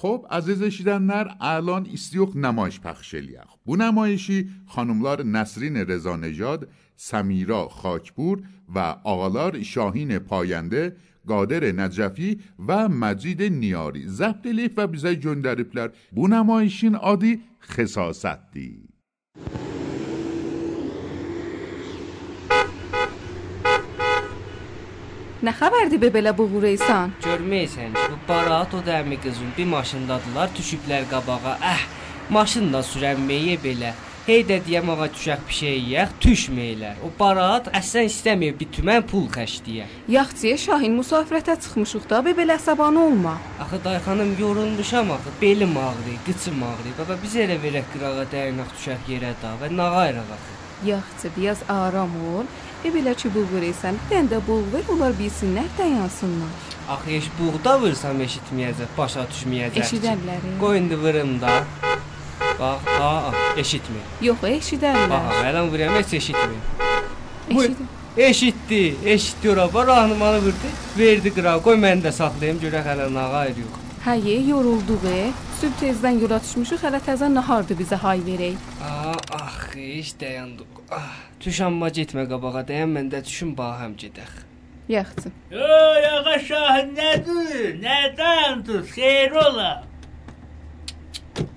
خب 0.00 0.26
از 0.30 0.44
زشیدن 0.44 1.02
نر 1.02 1.28
الان 1.40 1.86
استیوخ 1.92 2.36
نمایش 2.36 2.80
پخشلی 2.80 3.36
اخ 3.36 3.56
بو 3.64 3.76
نمایشی 3.76 4.50
خانوملار 4.66 5.22
نسرین 5.22 5.76
رزا 5.76 6.18
سمیرا 6.96 7.68
خاکبور 7.68 8.42
و 8.74 8.78
آقالار 9.04 9.62
شاهین 9.62 10.18
پاینده 10.18 10.96
قادر 11.26 11.72
نجفی 11.72 12.40
و 12.68 12.88
مجید 12.88 13.42
نیاری. 13.42 14.06
زفت 14.06 14.46
لیف 14.46 14.72
و 14.76 14.86
بیزای 14.86 15.16
جندریفلر 15.16 15.88
بو 16.12 16.28
نمایشین 16.28 16.94
آدی 16.94 17.42
خصاصت 17.62 18.50
دی 18.50 18.88
Nə 25.38 25.52
xəbərdir 25.54 26.00
bebelə 26.02 26.32
buğureysan? 26.34 27.12
Görməyəsən, 27.22 27.92
bu 27.94 28.16
Barat 28.26 28.72
o 28.74 28.80
dəmi 28.82 29.20
qızın 29.22 29.52
bir 29.54 29.68
maşındadılar, 29.70 30.50
düşüblər 30.56 31.04
qabağa. 31.12 31.52
Əh, 31.62 31.84
maşınla 32.34 32.80
sürənməyə 32.82 33.54
belə. 33.62 33.92
Hey 34.26 34.42
də 34.48 34.56
deyəm 34.66 34.90
ağa 34.96 35.06
düşək 35.14 35.44
bir 35.46 35.56
şey 35.60 35.76
yeyək, 35.76 36.16
düşməylər. 36.24 36.98
O 37.06 37.12
Barat 37.20 37.70
əslən 37.70 38.10
istəmir 38.10 38.58
bir 38.58 38.66
tümən 38.74 39.06
pul 39.06 39.28
xərcləyə. 39.36 39.86
Yaxçıya 40.10 40.58
Şahin 40.64 40.98
müsafirətə 40.98 41.54
çıxmışıq 41.62 42.10
da 42.10 42.18
bebelə 42.26 42.58
səbanı 42.58 43.04
olma. 43.06 43.38
Axı 43.62 43.78
day 43.84 44.02
xanım 44.08 44.34
yorulmuşam 44.40 45.12
axı, 45.14 45.36
belim 45.42 45.76
ağrıyır, 45.76 46.18
qıçım 46.26 46.62
ağrıyır. 46.66 46.98
Baba 46.98 47.22
biz 47.22 47.38
elə 47.46 47.62
verək 47.62 47.86
qırağa 47.94 48.26
dəyinək 48.34 48.74
düşək 48.74 49.12
yerə 49.14 49.36
da 49.44 49.54
və 49.62 49.70
nə 49.70 49.86
qayrıq 49.94 50.34
axı. 50.38 50.58
Yaxçı 50.86 51.30
biraz 51.36 51.62
aram 51.68 52.10
ol. 52.34 52.44
Bebelə 52.84 53.12
çubuq 53.18 53.48
verirsən, 53.50 53.96
bir 53.98 54.12
dənə 54.12 54.30
də 54.30 54.38
buğ 54.46 54.60
ver, 54.72 54.84
onlar 54.92 55.14
bilsinlər, 55.18 55.66
dayansınlar. 55.78 56.52
Axı 56.94 57.10
heç 57.10 57.26
buğda 57.38 57.72
vursam 57.82 58.20
eşitməyəcək, 58.22 58.92
başa 58.98 59.24
düşməyəcək. 59.32 59.80
Eşidərlər. 59.82 60.44
Qoy 60.60 60.78
indi 60.78 60.98
vırım 61.02 61.40
da. 61.42 61.56
Bax, 62.60 62.86
aa, 63.00 63.32
eşitmir. 63.56 64.06
Yox, 64.22 64.46
eşidərlər. 64.52 65.10
Bax, 65.10 65.42
ələn 65.50 65.72
vururam, 65.72 65.98
heç 65.98 66.14
eşitmir. 66.20 66.62
Bu 67.50 67.66
eşitdi, 68.16 68.96
eşitdi 69.04 69.50
ora. 69.50 69.74
Var 69.74 69.86
rahnumanı 69.86 70.38
vurdu, 70.46 70.72
verdi 70.98 71.34
qırağa. 71.34 71.58
Qoy 71.66 71.82
mən 71.82 72.06
də 72.06 72.14
saxlayım 72.14 72.62
görək 72.62 72.86
hələ 72.92 73.10
ayrı 73.42 73.66
yox. 73.66 73.84
Həyə, 74.06 74.38
yorulduq. 74.48 75.04
e. 75.04 75.47
Sübh 75.58 75.74
tezdən 75.80 76.20
yola 76.22 76.36
düşmüşük, 76.38 76.84
hələ 76.86 77.00
təzə 77.02 77.26
nahardı 77.34 77.74
bizə 77.80 77.96
hay 77.98 78.20
verək. 78.22 78.66
Aa, 78.88 79.14
ax, 79.38 79.72
iş 79.74 80.12
dayandıq. 80.20 80.76
Ah, 80.94 81.16
tuş 81.42 81.58
amma 81.66 81.88
getmə 81.96 82.28
qabağa, 82.30 82.62
dayan 82.68 82.92
mən 82.94 83.10
də 83.10 83.24
düşüm 83.26 83.56
baham 83.58 83.96
gedək. 83.98 84.36
Yaxşı. 84.88 85.32
Oy 85.52 86.06
ağa 86.12 86.38
Şahin 86.46 86.94
nədir? 87.00 87.74
Nədən 87.82 88.62
dur? 88.68 88.86
Xeyr 88.94 89.34
ola. 89.42 89.72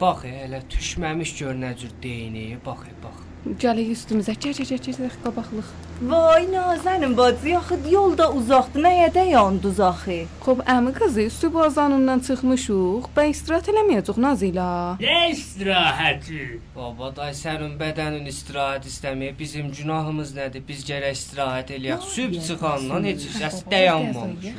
Bax, 0.01 0.25
hələ 0.25 0.63
düşməmiş 0.73 1.37
gör 1.37 1.53
nə 1.61 1.75
cür 1.77 1.93
deyini, 2.01 2.57
bax, 2.65 2.89
bax. 3.05 3.20
Gələk 3.41 3.87
üstümüzə. 3.95 4.35
Gəl, 4.37 4.53
gəl, 4.53 4.67
gəl, 4.69 4.97
gəl, 5.01 5.13
qabaqlıq. 5.23 5.69
Vay 6.09 6.43
Nazənin 6.51 7.15
bacı, 7.17 7.55
axı 7.57 7.77
yol 7.89 8.13
da 8.17 8.27
uzaqdır. 8.37 8.83
Nəyə 8.85 9.07
dayandınız 9.15 9.79
axı? 9.79 10.17
Xoş, 10.45 10.61
əmi 10.73 10.93
qızı, 10.93 11.25
sübh 11.39 11.57
azanından 11.65 12.21
çıxmışıq. 12.27 13.09
Bə 13.17 13.25
istirahət 13.33 13.71
eləməyəcək 13.73 14.21
Nazila. 14.25 14.67
Nə 15.01 15.17
istirahəti? 15.33 16.45
Baba, 16.75 17.09
day 17.17 17.33
sənin 17.41 17.73
bədənin 17.81 18.29
istirahət 18.29 18.85
istəmir. 18.93 19.33
Bizim 19.41 19.73
günahımız 19.73 20.37
nədir? 20.37 20.65
Biz 20.69 20.85
gərək 20.93 21.17
istirahət 21.17 21.75
eləyək. 21.79 22.07
Sübh 22.13 22.39
çıxandan 22.47 23.09
heç 23.09 23.29
səs 23.41 23.61
dayanmamış. 23.73 24.49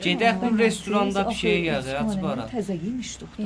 Gedək 0.00 0.40
bu 0.40 0.56
restoranda 0.58 1.28
bir 1.28 1.40
şey 1.44 1.62
yazır, 1.70 2.02
açbara. 2.08 2.48
Təzə 2.56 2.80
yemişdik. 2.80 3.40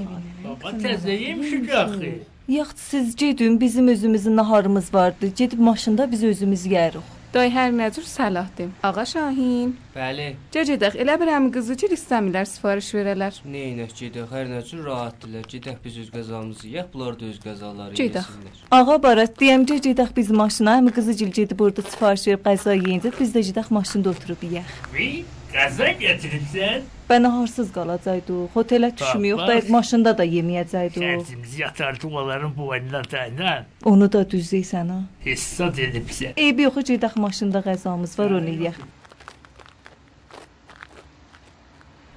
Baba 0.46 0.76
təzə 0.86 1.22
yemişik 1.26 1.72
axı. 1.82 2.18
Yaxşı 2.48 2.72
siz 2.76 3.16
gedin, 3.16 3.60
bizim 3.60 3.88
özümüzün 3.88 4.36
naharımız 4.36 4.94
vardı. 4.94 5.32
Gedib 5.36 5.58
maşında 5.58 6.10
biz 6.12 6.24
özümüz 6.24 6.66
yerik. 6.66 7.18
Day 7.34 7.50
hər 7.52 7.74
nə 7.76 7.90
cür 7.92 8.06
səlahdır. 8.08 8.70
Ağa 8.82 9.04
Şahin. 9.04 9.74
Bəli. 9.92 10.30
Gecədək 10.54 10.94
elə 10.96 11.18
bir 11.20 11.28
əmi 11.28 11.50
qızı 11.52 11.76
ki, 11.76 11.90
istəmirlər 11.92 12.48
sifariş 12.48 12.88
verələr. 12.96 13.36
Neynək 13.44 13.92
gedək, 14.00 14.32
hər 14.32 14.48
nə 14.48 14.62
cür 14.64 14.80
rahatdırlar. 14.88 15.44
Gedək 15.52 15.76
biz 15.84 15.98
öz 16.00 16.08
qəzamızı 16.16 16.70
yeyək, 16.72 16.88
bunlar 16.94 17.20
da 17.20 17.28
öz 17.28 17.38
qəzaları 17.44 17.92
Gedək. 18.00 18.24
yesinlər. 18.32 18.64
Ağa 18.70 19.02
Barat, 19.02 19.36
deyəm 19.40 19.66
ki, 19.68 19.76
gedək 19.90 20.16
biz 20.16 20.30
maşına, 20.30 20.78
əmi 20.80 20.94
qızı 20.96 21.12
gil 21.20 21.32
gedib 21.36 21.60
orada 21.60 21.82
sifariş 21.84 22.26
verib 22.32 22.46
qəza 22.48 22.72
yeyincə 22.80 23.12
biz 23.20 23.36
də 23.36 23.44
gedək 23.50 23.68
maşında 23.76 24.16
oturub 24.16 24.48
yeyək. 24.48 24.72
Vi, 24.96 25.10
qəza 25.52 25.92
gətiribsən? 26.00 26.88
Bə 27.08 27.16
naharsız 27.22 27.70
qalacaqdıq. 27.72 28.56
Otelə 28.60 28.90
düşmüyük, 28.98 29.38
da 29.38 29.54
bax. 29.56 29.68
maşında 29.72 30.12
da 30.18 30.24
yeməyəcəkdik. 30.28 31.00
Şərtimizi 31.00 31.60
yatardıq 31.62 32.12
onların 32.20 32.52
boynuna 32.56 33.02
tayla. 33.02 33.54
Onu 33.84 34.12
da 34.12 34.22
düzləysən 34.28 34.92
ha. 34.92 34.98
Hesad 35.24 35.80
edibsən. 35.86 36.36
Eybi 36.36 36.66
yox, 36.68 36.76
gedək 36.90 37.16
maşında 37.16 37.64
qəzamız 37.64 38.18
var, 38.18 38.36
onu 38.40 38.52
yeyək. 38.52 38.76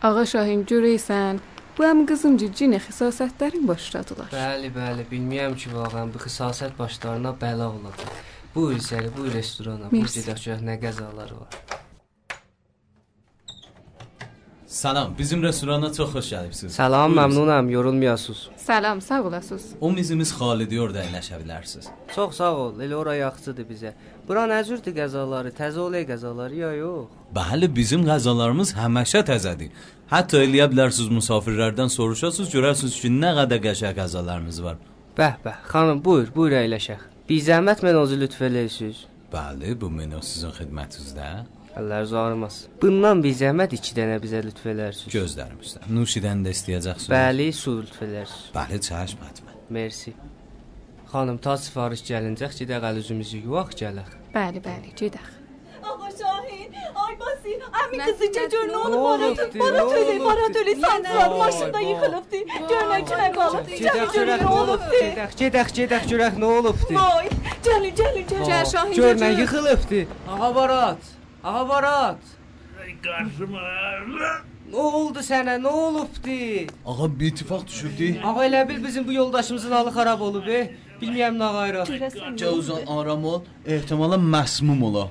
Ağa 0.03 0.25
Şahin 0.25 0.65
görəysən, 0.67 1.39
bu 1.77 1.87
əmi 1.87 2.07
qızım 2.11 2.35
cinə 2.41 2.81
xisasətlərin 2.83 3.67
başladılar. 3.71 4.27
Bəli, 4.33 4.73
bəli, 4.75 5.07
bilmirəm 5.11 5.55
ki, 5.55 5.71
vağən 5.77 6.11
bu 6.11 6.19
xisasət 6.25 6.75
başlarına 6.79 7.31
bəla 7.41 7.71
olacaq. 7.77 8.11
Buyur 8.55 8.75
içəri, 8.81 9.13
buyur 9.17 9.33
restorana. 9.39 9.91
Buyur 9.91 10.03
Mersi. 10.09 10.19
gedək 10.19 10.41
görək 10.47 10.65
nə 10.67 10.75
qəzaları 10.83 11.37
var. 11.39 11.70
Salam, 14.71 15.13
bizim 15.19 15.43
restorana 15.43 15.93
çox 15.93 16.09
xoş 16.15 16.31
gəlibsiniz. 16.31 16.69
Salam, 16.69 17.11
Buyurun. 17.11 17.23
məmnunam, 17.23 17.69
yorulmayasınız. 17.69 18.49
Salam, 18.57 19.01
sağ 19.01 19.23
olasınız. 19.23 19.65
O 19.81 19.91
mizimiz 19.91 20.31
Xalidi 20.31 20.79
orada 20.81 21.03
əyləşə 21.03 21.39
bilərsiniz. 21.43 21.89
Çox 22.15 22.35
sağ 22.35 22.51
ol. 22.55 22.79
Elə 22.79 22.95
ora 22.95 23.15
yaxşıdır 23.15 23.65
bizə. 23.71 23.91
Bura 24.27 24.45
nə 24.47 24.61
cürdür 24.63 24.95
qəzaları? 24.95 25.51
Təzə 25.59 25.79
olay 25.87 26.07
qəzaları 26.07 26.55
ya 26.55 26.71
yox? 26.73 27.11
Bəli, 27.35 27.67
bizim 27.75 28.07
qəzalarımız 28.07 28.71
həmişə 28.79 29.25
təzədir. 29.31 29.75
Hətta 30.13 30.39
eləyə 30.45 30.71
bilərsiniz 30.71 31.11
musafirlərdən 31.19 31.91
soruşasınız, 31.97 32.49
görərsiniz 32.55 32.95
ki, 33.01 33.11
nə 33.11 33.35
qədər 33.41 33.59
qəşəng 33.67 33.95
qəzalarımız 33.99 34.63
var. 34.63 34.77
Bəh, 35.17 35.33
bəh. 35.45 35.57
Xanım, 35.71 35.99
buyur, 36.05 36.31
buyur 36.35 36.55
əyləşək. 36.63 37.01
Bir 37.29 37.43
zəhmət 37.49 37.83
mən 37.83 37.99
özü 38.05 38.23
lütf 38.23 38.39
eləyirsiniz. 38.47 39.03
Bəli, 39.33 39.75
bu 39.81 39.91
menü 39.91 40.23
sizin 40.23 40.55
xidmətinizdə. 40.55 41.27
Əlləriniz 41.79 42.13
ağrımaz. 42.19 42.55
Bundan 42.81 43.21
bir 43.23 43.35
zəhmət 43.39 43.77
2 43.77 43.93
dənə 43.95 44.17
bizə 44.23 44.41
lütf 44.43 44.65
eləyirsiniz. 44.67 45.13
Gözlərimizdə. 45.15 45.83
Nuşidən 45.95 46.43
də 46.45 46.51
istəyəcəksiniz. 46.55 47.11
Bəli, 47.13 47.47
su 47.55 47.77
lütf 47.79 48.01
eləyirsiniz. 48.07 48.49
Bəli, 48.55 48.79
çəşm 48.87 49.21
etmə. 49.29 49.55
Mersi. 49.77 50.11
Xanım, 51.11 51.37
ta 51.43 51.55
sifariş 51.59 52.03
gəlincək 52.09 52.57
gedək 52.63 52.89
əl 52.89 52.99
üzümüzü 53.03 53.39
yuvaq 53.45 53.71
gələk. 53.83 54.17
Bəli, 54.35 54.63
bəli, 54.67 54.91
gedək. 54.99 55.29
Ağa 55.81 56.09
Şahin, 56.19 56.75
ay 57.03 57.15
basi, 57.19 57.55
əmi 57.81 58.01
qızı 58.03 58.27
gör 58.51 58.67
nə 58.69 58.81
olub 58.81 59.05
öyle, 59.11 59.29
olubdu? 59.31 59.59
barat 60.25 60.55
öyle 60.55 60.71
Yenə 60.71 60.81
sandılar 60.81 61.29
vay, 61.31 61.39
maşında 61.39 61.79
yıxılıbdı. 61.85 62.41
Görünən 62.71 63.05
ki, 63.07 63.15
nə 63.21 63.29
qalıb, 63.37 63.71
gör 63.85 64.11
görək 64.17 64.43
nə 64.43 64.51
olubdu. 64.59 64.99
Gedək, 64.99 65.33
gedək, 65.41 65.73
gedək 65.79 66.05
görək 66.11 66.37
nə 66.43 66.51
olubdu. 66.59 66.93
Vay, 66.99 67.31
gəlin, 67.65 67.95
gəlin, 68.01 68.27
gəlin. 68.29 68.45
Gəl 68.51 68.69
Şahin, 68.75 68.93
Gör 68.99 69.17
nə 69.23 69.31
yıxılıbdı. 69.39 70.03
Ağa 70.35 70.55
Barat. 70.55 71.11
Ağa 71.43 71.69
Barat. 71.69 72.17
Ay 72.81 72.91
qarşıma. 73.05 73.61
Nə 74.71 74.75
oldu 74.97 75.19
sənə? 75.25 75.55
Nə 75.63 75.67
olubdu? 75.85 76.35
Ağa 76.85 77.07
bir 77.19 77.27
ittifaq 77.31 77.65
düşübdü. 77.67 78.07
Ağa 78.23 78.45
elə 78.47 78.61
bil 78.69 78.83
bizim 78.85 79.07
bu 79.07 79.13
yoldaşımızın 79.13 79.71
halı 79.71 79.89
xarab 79.97 80.21
olub, 80.27 80.47
e. 80.47 80.61
Bilmirəm 81.01 81.35
nə 81.41 81.49
qayraq. 81.57 81.87
Cəuzan 82.41 82.85
aram 82.97 83.25
ol, 83.25 83.41
ehtimala 83.65 84.15
məsmum 84.35 84.83
ola. 84.89 85.07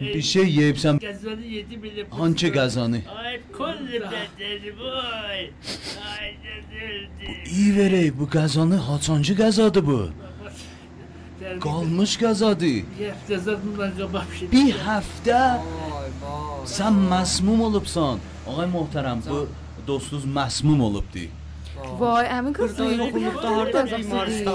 Bir 0.00 0.22
şey 0.22 0.46
yeyibsən, 0.58 0.96
Qəzanı 1.02 1.46
yedi 1.56 1.82
bilib. 1.82 2.06
hançı 2.18 2.48
qəzanı? 2.56 3.00
Ay 3.24 3.36
kulli 3.56 3.98
bədəni 4.12 4.70
boy. 4.78 5.40
Ay 6.10 6.28
dözüldü. 6.46 7.26
İyi 7.56 7.70
verək, 7.78 8.08
bu 8.18 8.24
qəzanı 8.36 8.76
haçancı 8.88 9.34
qəzadır 9.42 9.86
bu? 9.86 10.00
Qalmış 11.60 12.16
qəzadır. 12.22 12.84
Həftə 13.00 13.38
zadından 13.38 13.92
qabaq 13.98 14.26
bir 14.30 14.36
şey. 14.38 14.50
Bir 14.52 14.74
həftə 14.86 15.40
Vay, 15.58 16.08
vay. 16.22 16.64
sən 16.76 16.94
məsmum 17.12 17.60
olubsan. 17.68 18.18
Ağay 18.48 18.68
möhtərəm, 18.76 19.18
bu 19.30 19.48
dostunuz 19.86 20.24
məsmum 20.24 20.80
olubdu. 20.88 21.28
Vay, 22.00 22.26
əmi 22.36 22.52
qız 22.56 22.78
yoxluqda 22.78 23.50
hardan 23.56 23.88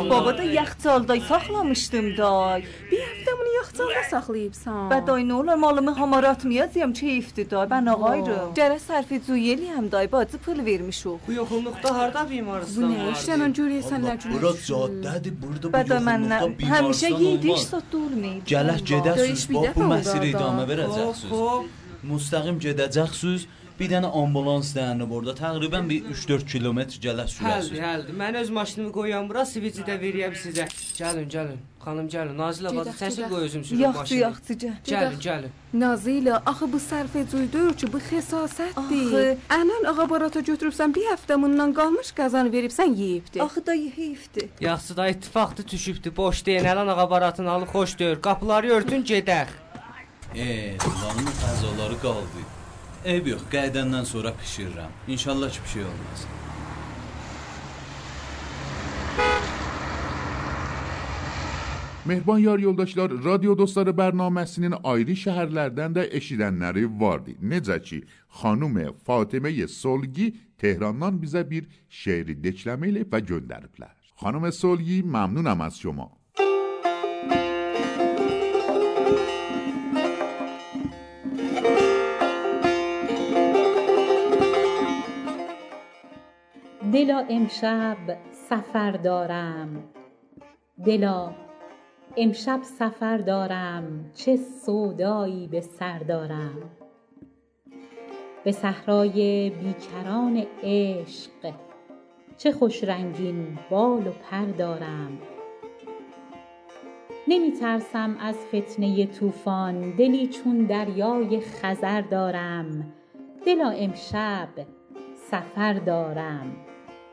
Babada 0.09 0.43
yaxçalday 0.43 1.19
saxlamışdım 1.29 2.07
day. 2.17 2.63
Bir 2.91 3.01
həftə 3.05 3.35
bunu 3.39 3.51
yaxçalda 3.55 4.03
saxlayıbsan. 4.11 4.79
Və 4.91 4.99
day 5.07 5.25
nə 5.29 5.33
olar 5.41 5.59
malımı 5.63 5.93
hamara 5.99 6.29
atmayacağam 6.35 6.93
keyifdir 6.93 7.49
day. 7.51 7.67
Mən 7.73 7.91
ağaydım. 7.93 8.53
Gərək 8.59 8.81
sərfi 8.87 9.21
zuyeliyəm 9.27 9.91
day. 9.91 10.11
Bacı 10.11 10.37
pul 10.45 10.63
vermişuq. 10.65 11.19
Bu 11.27 11.33
yoxluqda 11.39 11.95
harda 11.99 12.23
bimarstan? 12.29 12.83
Bu 12.83 12.91
nə 12.93 13.11
işlə 13.15 13.39
mən 13.43 13.57
görəsənlər 13.59 14.21
cürə. 14.23 14.33
Bura 14.37 14.53
caddədir, 14.69 15.37
burada 15.43 15.73
bu 15.73 15.77
yoxluqda 15.77 15.99
bimarstan. 16.07 16.57
Həmişə 16.73 17.13
yeydiş 17.23 17.67
satdı 17.73 17.97
olmayıb. 18.05 18.41
Gələk 18.53 18.81
gedəsiz, 18.93 19.47
bu 19.53 19.91
məsiri 19.93 20.33
idamə 20.33 20.67
verəcəksiniz. 20.71 21.71
Mustaqim 22.07 22.59
gedəcəksiniz. 22.65 23.47
Bir 23.79 23.89
dənə 23.91 24.09
ambulans 24.21 24.71
dayanıb 24.75 25.11
orada. 25.13 25.33
Təqribən 25.37 25.85
bir 25.89 26.05
3-4 26.13 26.45
kilometr 26.49 26.97
gələ 27.03 27.25
Həldir, 27.27 27.33
sürəsiniz. 27.37 27.81
həldir. 27.87 28.15
Mən 28.21 28.37
öz 28.41 28.49
maşınımı 28.49 28.91
qoyam 28.95 29.27
bura, 29.29 29.43
sivici 29.45 29.83
də 29.85 29.99
verəyəm 30.01 30.33
sizə. 30.43 30.65
Gəlin, 30.97 31.27
gəlin. 31.29 31.59
Xanım 31.85 32.07
gəlin. 32.09 32.33
Nazilə 32.41 32.71
bacı, 32.77 32.89
gedək. 33.01 33.29
qoy 33.29 33.43
özüm 33.45 33.63
sürüm 33.63 33.81
Yaxşı, 33.81 33.99
maşını. 33.99 34.19
yaxşı 34.19 34.53
gəl. 34.63 34.73
Gəlin, 34.89 35.19
gəlin. 35.27 35.51
Nazilə, 35.83 36.33
axı 36.45 36.71
bu 36.73 36.77
sərfə 36.87 37.21
cüydür 37.31 37.73
ki, 37.79 37.91
bu 37.93 37.97
xəsasətdir. 38.09 38.73
Axı- 38.81 39.37
Ənan 39.59 39.87
ağa 39.93 40.09
barata 40.09 40.39
götürübsən, 40.39 40.95
bir 40.95 41.05
həftə 41.13 41.41
bundan 41.43 41.73
qalmış 41.73 42.11
qazan 42.11 42.49
veribsən, 42.51 42.95
yeyibdi. 42.97 43.43
Axı 43.43 43.65
da 43.65 43.71
heyfdir. 43.71 44.49
Yaxşı 44.59 44.97
da 44.97 45.07
ittifaqdı 45.07 45.67
düşübdü. 45.67 46.15
Boş 46.17 46.45
deyin. 46.45 46.63
Əlan 46.63 46.89
ağa 46.91 47.09
baratın 47.09 47.45
halı 47.45 47.65
xoş 47.65 47.99
deyir. 47.99 48.21
Qapıları 48.21 48.67
örtün, 48.67 49.03
gedək. 49.03 49.47
E, 50.35 50.75
bunların 50.85 51.25
qəzaları 51.41 52.01
qaldı. 52.01 52.56
Eyb 53.05 53.27
yox, 53.27 53.45
qaydəndən 53.51 54.05
sonra 54.05 54.33
bişirirəm. 54.41 54.91
İnşallah 55.07 55.49
ki 55.51 55.59
bir 55.63 55.69
şey 55.69 55.83
olmaz. 55.83 56.27
Mehriban 62.05 62.39
yar 62.39 62.59
yoldaşlar, 62.59 63.11
radyo 63.25 63.57
dostları 63.57 63.91
bərnaməsinin 63.91 64.77
ayrı 64.83 65.15
şəhərlərdən 65.23 65.95
də 65.97 66.05
eşidənləri 66.19 66.85
vardı. 66.99 67.35
Necə 67.41 67.81
ki, 67.83 68.03
xanım 68.41 68.77
Fatimə 69.07 69.67
Solgi 69.67 70.33
Tehrandan 70.57 71.19
bizə 71.21 71.43
bir 71.49 71.67
şeiri 71.89 72.37
dekləmə 72.43 72.87
ilə 72.93 73.03
və 73.11 73.19
göndəriblər. 73.31 73.95
Xanım 74.23 74.51
Solgi, 74.51 75.03
məmnunam 75.03 75.61
az 75.61 75.75
şoma. 75.83 76.16
دلا 86.93 87.25
امشب 87.29 87.97
سفر 88.31 88.91
دارم. 88.91 89.83
دلا 90.85 91.31
امشب 92.17 92.59
سفر 92.63 93.17
دارم. 93.17 94.11
چه 94.13 94.35
سودایی 94.35 95.47
به 95.47 95.61
سر 95.61 95.99
دارم. 95.99 96.61
به 98.43 98.51
صحرای 98.51 99.49
بیکران 99.49 100.43
عشق 100.63 101.53
چه 102.37 102.51
خوش 102.51 102.83
رنگین 102.83 103.59
بال 103.69 104.07
و 104.07 104.11
پر 104.11 104.45
دارم. 104.45 105.17
نمی 107.27 107.51
ترسم 107.51 108.17
از 108.19 108.35
فتنه 108.35 109.05
طوفان. 109.05 109.95
دلی 109.95 110.27
چون 110.27 110.57
دریای 110.57 111.39
خزر 111.39 112.01
دارم. 112.01 112.93
دلا 113.45 113.69
امشب 113.69 114.49
سفر 115.15 115.73
دارم. 115.73 116.66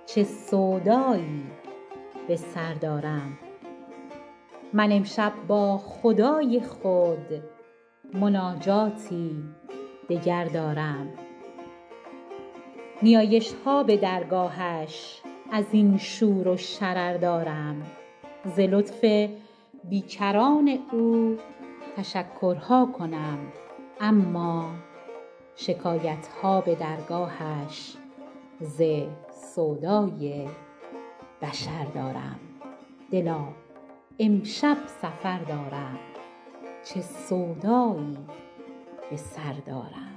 چه 0.06 0.24
سودایی 0.24 1.44
به 2.28 2.36
سر 2.36 2.74
دارم. 2.74 3.38
من 4.72 4.92
امشب 4.92 5.32
با 5.48 5.78
خدای 5.78 6.60
خود 6.60 7.42
مناجاتی 8.12 9.44
دگر 10.08 10.44
دارم. 10.44 11.08
نیایش 13.02 13.52
ها 13.64 13.82
به 13.82 13.96
درگاهش 13.96 15.22
از 15.52 15.64
این 15.72 15.98
شور 15.98 16.48
و 16.48 16.56
شرر 16.56 17.16
دارم. 17.16 17.82
ز 18.44 18.60
لطف 18.60 19.28
بیکران 19.84 20.78
او 20.92 21.36
تشکرها 21.96 22.86
کنم. 22.98 23.38
اما 24.00 24.70
شکایت 25.56 26.26
ها 26.42 26.60
به 26.60 26.74
درگاهش 26.74 27.96
ز 28.60 28.82
سودای 29.54 30.48
بشر 31.42 31.84
دارم 31.84 32.40
دلا 33.10 33.48
امشب 34.18 34.76
سفر 34.86 35.38
دارم 35.38 35.98
چه 36.84 37.00
سودایی 37.00 38.18
به 39.10 39.16
سر 39.16 39.52
دارم 39.66 40.10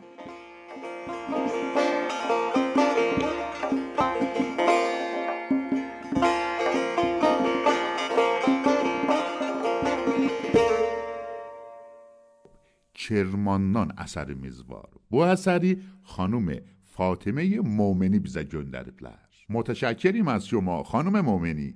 Kermandan 13.08 13.94
əsərimiz 14.04 14.58
var. 14.68 14.90
Bu 15.12 15.22
əsəri 15.24 15.78
xanım 16.14 16.50
Fatimə 16.98 17.46
Momeni 17.64 18.20
bizə 18.20 18.44
göndəriblər. 18.52 19.27
متشکریم 19.50 20.28
از 20.28 20.48
شما 20.48 20.84
خانم 20.84 21.22
مؤمنی. 21.22 21.76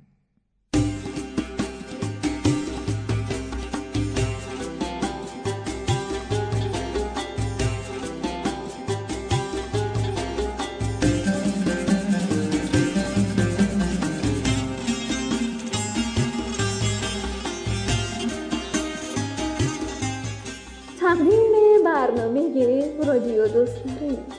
تقدیم 21.00 21.52
به 21.52 21.84
برنامه‌ی 21.86 22.84
رادیو 23.08 23.48
دوستت. 23.48 24.31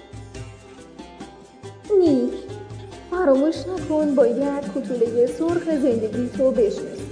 فراموش 3.24 3.54
نکن 3.56 4.14
باید 4.14 4.64
کتوله 4.74 5.26
سرخ 5.26 5.64
زندگی 5.64 6.30
تو 6.38 6.50
بشناسی 6.50 7.06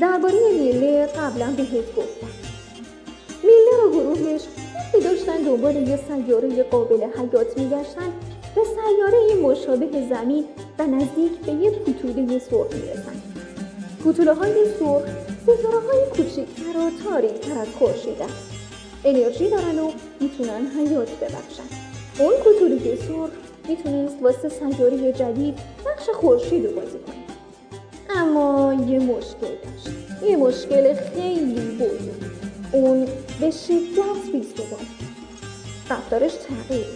درباره 0.00 0.52
میله 0.58 1.06
قبلا 1.06 1.46
بهت 1.56 1.96
گفتم. 1.96 2.26
میله 3.42 3.84
و 3.86 3.90
گروهش 3.90 4.40
وقتی 4.74 5.00
داشتن 5.00 5.36
دنبال 5.36 5.76
یه 5.88 5.96
سیاره 6.08 6.62
قابل 6.62 6.96
حیات 6.96 7.58
میگشتن 7.58 8.12
به 8.54 8.62
سیاره 8.64 9.42
مشابه 9.42 10.08
زمین 10.08 10.44
و 10.78 10.86
نزدیک 10.86 11.32
به 11.46 11.52
یه 11.52 11.70
کتوله 11.70 12.38
سرخ 12.38 12.74
می‌رسن. 12.74 13.22
کتوله 14.04 14.34
های 14.34 14.52
سرخ 14.78 15.02
ستاره 15.42 15.78
های 15.78 16.04
کوچکتر 16.16 16.78
و 16.78 16.90
تاریک 17.04 17.40
تر 17.40 17.58
از 17.58 17.68
خورشیدن 17.78 18.32
انرژی 19.04 19.50
دارن 19.50 19.78
و 19.78 19.90
می‌تونن 20.20 20.66
حیات 20.78 21.10
ببخشن. 21.10 21.68
اون 22.18 22.32
کتوله 22.44 22.96
سرخ 22.96 23.30
می‌تونست 23.68 24.16
واسه 24.22 24.48
سیاره 24.48 25.12
جدید 25.12 25.54
نقش 25.86 26.08
خورشید 26.14 26.66
رو 26.66 26.72
بازی 26.72 26.98
کنه 27.06 27.22
اما 28.20 28.74
یه 28.88 28.98
مشکل 28.98 29.40
داشت. 29.40 29.88
یه 30.22 30.36
مشکل 30.36 30.94
خیلی 30.94 31.76
بزرگ. 31.76 32.32
اون 32.72 33.06
به 33.40 33.50
شدت 33.50 34.32
بیستوان 34.32 34.86
رفتارش 35.90 36.32
تغییر 36.32 36.86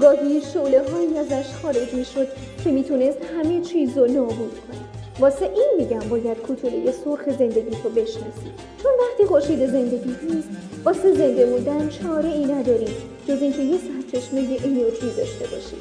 گاهی 0.00 0.40
شعله 0.40 0.82
هایی 0.90 1.18
ازش 1.18 1.46
خارج 1.62 1.94
می‌شد 1.94 2.28
که 2.64 2.70
می‌تونست 2.70 3.18
همه 3.36 3.60
چیز 3.60 3.98
رو 3.98 4.06
نابود 4.06 4.60
کنه. 4.68 4.80
واسه 5.20 5.44
این 5.44 5.70
میگم 5.78 6.08
باید 6.08 6.36
کتوله 6.48 6.92
سرخ 6.92 7.36
زندگی 7.38 7.70
تو 7.82 7.88
بشناسی 7.88 8.50
چون 8.82 8.92
وقتی 9.00 9.24
خورشید 9.26 9.66
زندگی 9.66 10.16
نیست 10.34 10.48
واسه 10.84 11.14
زنده 11.14 11.46
موندن 11.46 11.88
چاره 11.88 12.28
ای 12.28 12.44
نداری 12.44 12.88
جز 13.28 13.42
اینکه 13.42 13.62
یه 13.62 13.78
سرچشمه 13.78 14.40
انرژی 14.40 15.10
داشته 15.16 15.46
باشی 15.46 15.76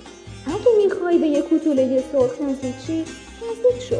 اگه 0.47 0.83
می‌خوای 0.83 1.17
به 1.17 1.27
یه 1.27 1.41
کتوله 1.41 2.03
سرخ 2.11 2.41
نزدیک 2.41 2.73
نزدیک 2.75 3.81
شو. 3.89 3.95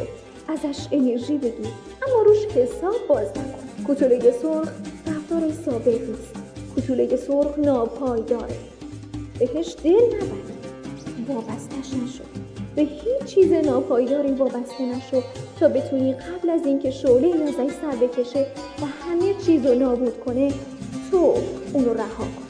ازش 0.48 0.86
انرژی 0.92 1.38
بگیر 1.38 1.72
اما 2.06 2.22
روش 2.22 2.44
حساب 2.44 2.94
باز 3.08 3.28
نکن. 3.28 3.94
کتوله 3.94 4.32
سرخ 4.42 4.72
رفتار 5.06 5.52
ثابت 5.64 5.86
نیست. 5.86 6.34
کتوله 6.76 7.16
سرخ 7.16 7.58
ناپایداره. 7.58 8.56
بهش 9.38 9.76
دل 9.84 10.06
نبند. 10.06 10.66
وابستش 11.28 11.94
نشو. 11.94 12.24
به 12.76 12.82
هیچ 12.82 13.24
چیز 13.34 13.52
ناپایداری 13.52 14.32
وابسته 14.32 14.82
نشو 14.96 15.22
تا 15.60 15.68
بتونی 15.68 16.12
قبل 16.12 16.50
از 16.50 16.66
اینکه 16.66 16.90
شعله 16.90 17.42
ازش 17.42 17.72
سر 17.82 17.96
بکشه 18.06 18.46
و 18.82 18.84
همه 18.84 19.34
چیز 19.46 19.66
رو 19.66 19.74
نابود 19.74 20.20
کنه 20.20 20.52
تو 21.10 21.34
اونو 21.72 21.94
رها 21.94 22.24
کن. 22.24 22.45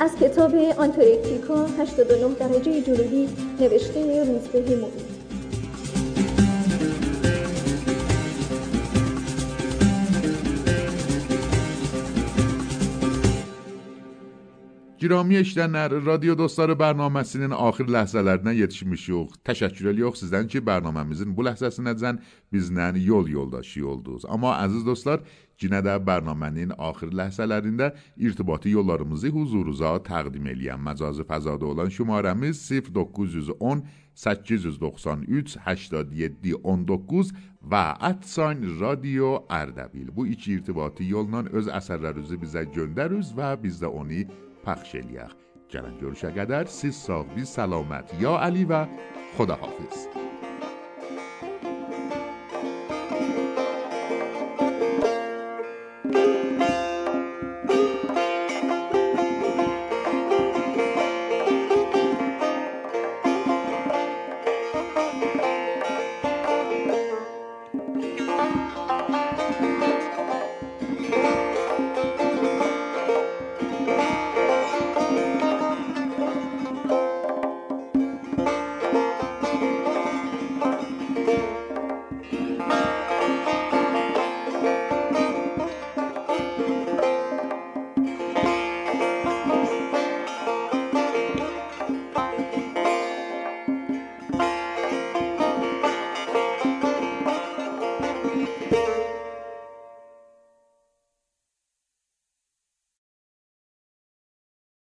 از 0.00 0.16
کتاب 0.16 0.54
آنتارکتیکا 0.78 1.66
89 1.66 2.34
درجه 2.34 2.80
جنوبی 2.80 3.28
نوشته 3.60 4.24
روزبه 4.24 4.76
مومن 4.76 5.15
Girami 15.06 15.36
eşidənlər, 15.38 15.92
Radio 16.02 16.34
Dostları 16.34 16.74
bərnaməsinin 16.74 17.52
axır 17.54 17.86
ləhzələrinə 17.94 18.56
yetişmişik. 18.58 19.36
Təşəkkür 19.46 19.92
edirik 19.92 20.16
sizdən 20.18 20.48
ki, 20.50 20.58
bərnaməmizin 20.66 21.30
bu 21.36 21.44
ləhzəsinəcən 21.46 22.16
bizlə 22.50 22.88
yol 22.98 23.28
yoldaşı 23.30 23.84
oldunuz. 23.86 24.24
Amma 24.26 24.56
əziz 24.64 24.82
dostlar, 24.88 25.20
yenə 25.62 25.78
də 25.86 25.94
bərnamənin 26.08 26.72
axır 26.88 27.14
ləhzələrində 27.20 27.92
irtibati 28.18 28.72
yollarımızı 28.74 29.30
huzurunuza 29.36 29.92
təqdim 30.08 30.48
eləyəm. 30.50 30.82
Məcazi 30.88 31.22
fəzada 31.28 31.70
olan 31.70 31.92
şumarəmiz 31.98 32.64
0910 32.90 33.84
893 34.16 35.54
87 35.68 36.56
19 36.64 37.30
və 37.62 37.84
ətsayn 38.10 38.66
Radio 38.80 39.36
Ərdəbil. 39.52 40.10
Bu 40.10 40.26
iki 40.34 40.56
irtibati 40.58 41.06
yolla 41.14 41.44
öz 41.52 41.70
əsərlərinizi 41.78 42.42
bizə 42.42 42.66
göndəriniz 42.74 43.30
və 43.38 43.54
biz 43.62 43.78
də 43.78 43.92
onu 43.92 44.24
پخش 44.66 44.94
الیخ. 44.94 45.34
جلن 45.68 45.98
جلشه 45.98 46.30
قدر 46.30 46.64
سی 46.64 46.90
ساقی 46.90 47.44
سلامت. 47.44 48.20
یا 48.20 48.38
علی 48.38 48.64
و 48.64 48.86
خداحافظ. 49.38 50.06